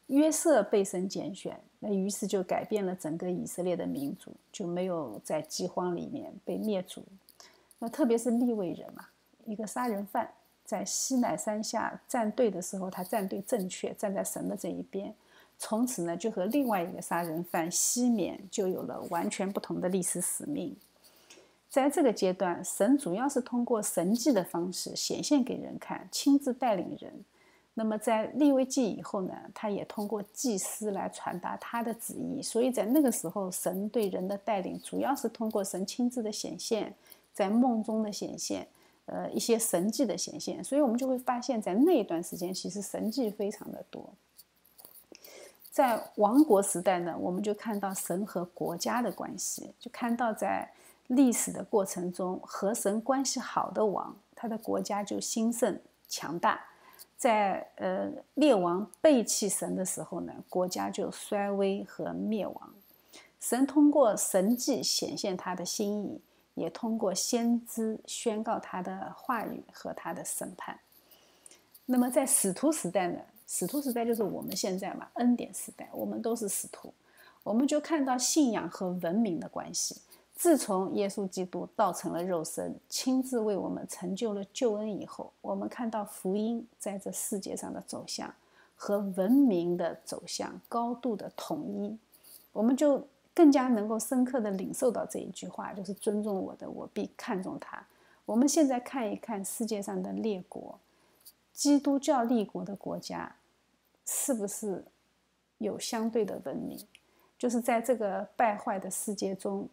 [0.07, 7.05] 约瑟被神拣选，那于是就改变了整个以色列的民族，就没有在饥荒里面被灭族。
[7.78, 9.05] 那特别是利未人嘛，
[9.45, 10.32] 一个杀人犯。
[10.64, 15.14] 在西乃山下站队的时候，他站队正确，站在神的这一边。
[15.58, 20.76] 从此呢，就和另外一个杀人犯西缅就有了完全不同的历史使命。
[21.68, 27.12] 在这个阶段，神主要是通过神迹的方式显现给人看，亲自带领人。
[27.74, 32.42] 那么在立位记以后呢，他也通过祭司来传达他的旨意。
[32.42, 36.94] 所以在那个时候，神对人的带领主要是通过神亲自的显现，
[37.32, 38.66] 在梦中的显现。
[39.07, 44.09] 呃，一些神迹的显现，所以我们就会发现，在那一段时间，其实神迹非常的多。
[45.70, 50.70] 在王国时代呢，我们就看到神和国家的关系，就看到在
[51.09, 56.59] 历史的过程中，和神关系好的王，他的国家就兴盛强大；
[57.16, 62.74] 在呃列王背弃神的时候呢，国家就衰微和灭亡。
[63.40, 66.20] 神通过神迹显现他的心意。
[66.55, 70.78] 也通过先知宣告他的话语和他的审判。
[71.86, 73.18] 那么在使徒时代呢？
[73.46, 76.94] 使徒时代就是我们现在嘛，恩典时代，我们都是使徒，
[77.42, 80.00] 我们就看到信仰和文明的关系。
[80.34, 88.32] 自从耶稣基督道成了肉身，亲自为我们成就了救恩以后，我们看到福音在这世界上的走向
[88.74, 91.98] 和文明的走向高度的统一，
[92.53, 97.86] 我们就更加能够深刻的领受到这一句话，就是尊重我的，我必看重他。
[98.24, 100.78] 我们现在看一看世界上的列国。
[101.52, 103.36] 基督教立国的国家，
[104.06, 104.84] 是不是
[105.58, 106.78] 有相对的文明？
[107.38, 109.68] 就是在这个败坏的世界中，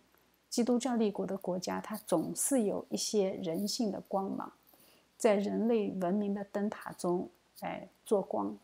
[0.50, 4.52] 基督教立国的国家，它总是有一些人性的光芒，
[5.18, 7.30] 在人类文明的灯塔中
[7.62, 8.58] 来做光。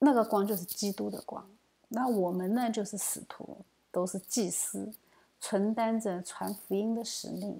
[0.00, 1.48] 那个光就是基督的光。
[1.88, 3.56] 那我们呢，就是使徒，
[3.90, 4.92] 都是祭司，
[5.40, 7.58] 承担着传福音的使命。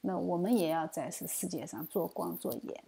[0.00, 2.84] 那我们也要在世世界上做光做盐，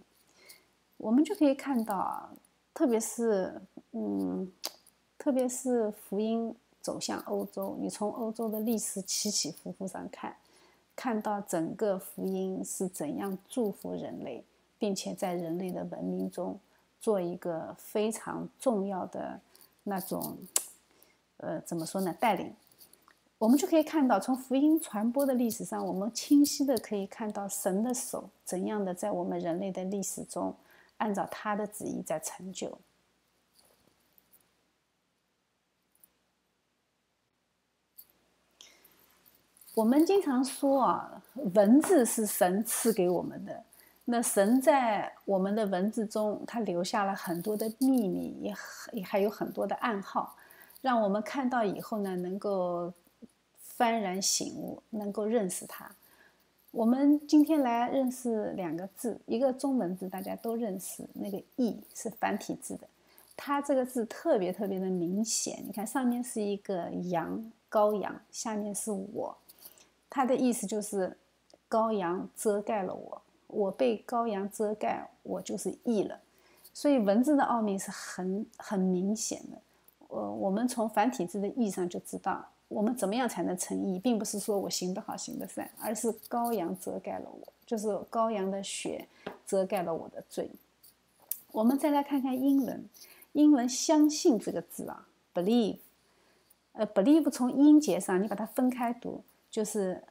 [0.97, 2.29] 我们就可以看到啊，
[2.75, 3.61] 特别是
[3.93, 4.51] 嗯，
[5.17, 10.35] 特别是福音走向欧洲，你从欧洲的历史起起伏伏上看，
[10.97, 14.45] 看到整个福音是怎样祝福人类，
[14.77, 16.59] 并且在人类的文明中
[17.01, 19.41] 做一个非常重要的
[19.85, 20.39] 那种，
[21.37, 22.55] 呃，怎么说呢，带领。
[23.39, 30.57] 我们就可以看到，从福音传播的历史上，我们清晰的可以看到神的手怎样的在我们人类的历史中，
[30.97, 32.79] 按照他的旨意在成就。
[39.75, 43.65] 我们经常说啊，文字是神赐给我们的，
[44.05, 48.55] 那神在我们的文字中，他留下了很多的秘密，也
[48.93, 50.37] 也还有很多的暗号，
[50.81, 52.93] 让我们看到以后呢，能够。
[53.77, 55.91] 幡然醒悟，能够认识它。
[56.71, 62.87] 我们今天来认识两个字，一个中文字大家都认识，那个“义”是繁体字的，
[63.37, 65.61] 它这个字特别特别的明显。
[65.67, 69.37] 你看上面是一个羊，羔羊，下面是我，
[70.09, 71.17] 它的意思就是
[71.69, 73.21] 羔羊遮盖了我，
[73.55, 76.21] 我被羔羊遮盖，我就是义了。
[76.73, 79.59] 所以文字的奥秘是很很明显的。
[80.09, 82.49] 呃，我们从繁体字的义上就知道。
[82.69, 89.07] 我们怎么样才能成义，并不是说我行得好行得善，而是羔羊遮盖了我，就是羔羊的血
[89.47, 90.51] 遮盖了我的罪。
[91.53, 92.89] 我们再来看看英文，
[93.33, 95.77] 英文“相信”这个字啊，believe，
[96.73, 100.03] 呃，believe 从音节上你把它分开读，就是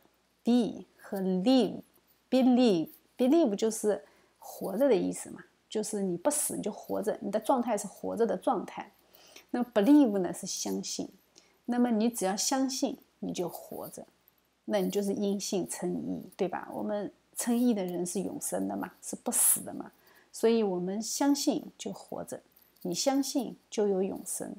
[0.43, 4.03] be 和 “ive”，“believe” live，believe，believe 就是
[4.39, 8.91] 活着的意思嘛，就是你不死你就活着，你的状态是活着的状态。
[9.51, 11.07] 那 believe 呢是相信。
[11.65, 14.05] 那么你只要相信，你就活着，
[14.65, 16.69] 那你就是因信称义，对吧？
[16.73, 19.91] 我们称义的人是永生的嘛，是不死的嘛，
[20.31, 22.41] 所以我们相信就活着，
[22.81, 24.53] 你相信就有永生。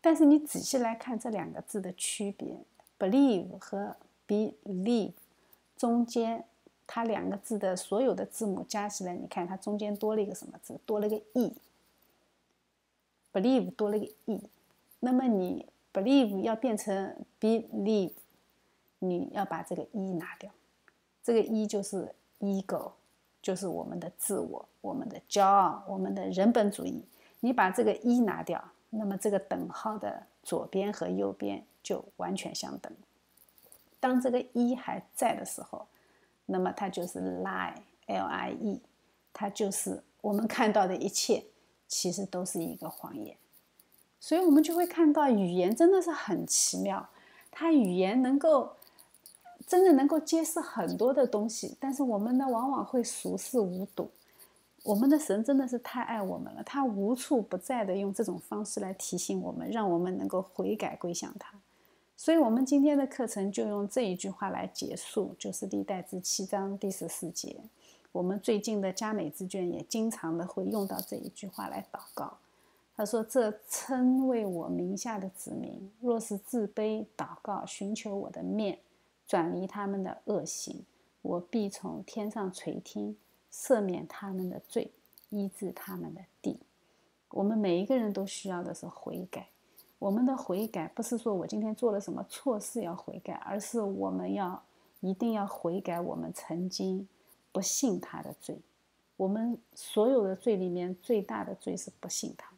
[0.00, 2.56] 但是你仔细来看这两个字的区别
[2.98, 3.94] ，believe 和
[4.26, 5.12] believe
[5.76, 6.44] 中间，
[6.88, 10.76] 它两个字的所有的字母加起来，你看它中间多了一个什么字？
[10.84, 11.14] 多了个
[13.32, 14.42] e，believe 多了个 e，
[14.98, 15.64] 那么你。
[15.90, 18.12] believe 要变成 believe，
[19.00, 20.48] 你要把这个一拿掉，
[21.24, 22.92] 这个一就是 ego，
[23.42, 27.02] 就是我们的自我、我们的骄傲、我们的人本主义。
[27.40, 32.92] 你把这个一拿掉，那么这个等号的左边和右边就完全相等。
[33.98, 35.84] 当这个一还在的时候，
[36.50, 38.80] 那么它就是 lie，l-i-e，
[39.32, 41.44] 它就是我们看到的一切，
[41.86, 43.36] 其实都是一个谎言。
[44.18, 47.08] 所以，我们就会看到语言真的是很奇妙，
[47.50, 48.72] 它语言能够
[49.66, 54.10] 真的能够揭示很多的东西，但是我们呢，往往会熟视无睹。
[54.84, 61.58] 我们的神真的是太爱我们了，他无处不在的用这种方式来提醒我们，让我们能够悔改归向他。
[62.20, 67.56] 所以，我们今天的课程就用这一句话来结束，就是历代志七章第十四节。
[68.10, 72.38] 我们最近的佳美之卷也经常的会用到这一句话来祷告。
[72.96, 78.80] 他说：“这称为我名下的子民，若是自卑祷告，寻求我的面，
[79.24, 80.84] 转离他们的恶行，
[81.22, 83.16] 我必从天上垂听，
[83.52, 84.90] 赦免他们的罪，
[85.30, 86.58] 医治他们的地。
[87.30, 89.46] 我们每一个人都需要的是悔改。
[89.98, 94.62] 我们的悔改不是说我今天做了什么错事要悔改，而是我们要
[95.00, 97.08] 一定要悔改我们曾经
[97.50, 98.58] 不信他的罪。
[99.16, 102.52] 我们所有的罪里面最大的罪是不信他。”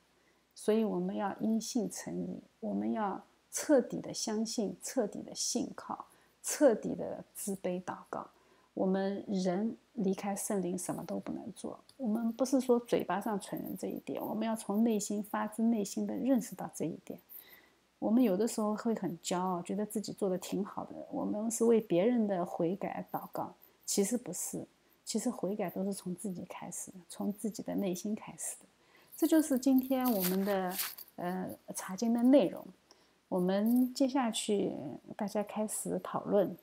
[0.55, 6.05] 所以我们要因信成义，我们要彻底的相信，彻底的信靠，
[6.43, 8.28] 彻底的自卑祷告。
[8.74, 11.80] 我们人离开圣灵什么都不能做。
[11.97, 17.18] 我们不是说嘴巴上承认这一点，我们要从内心发自内心的认识到这一点。
[18.01, 23.55] 我们有的时候会很骄傲，觉得自己做的挺好的，我们是为别人的悔改祷告，
[23.86, 24.66] 其实不是，
[25.05, 28.66] 其实悔改都是从自己开始，从自己的内心开始的。
[29.16, 30.74] 这就是今天我们的
[31.16, 32.66] 呃查经的内容。
[33.28, 34.72] 我们接下去
[35.16, 36.57] 大家开始讨论。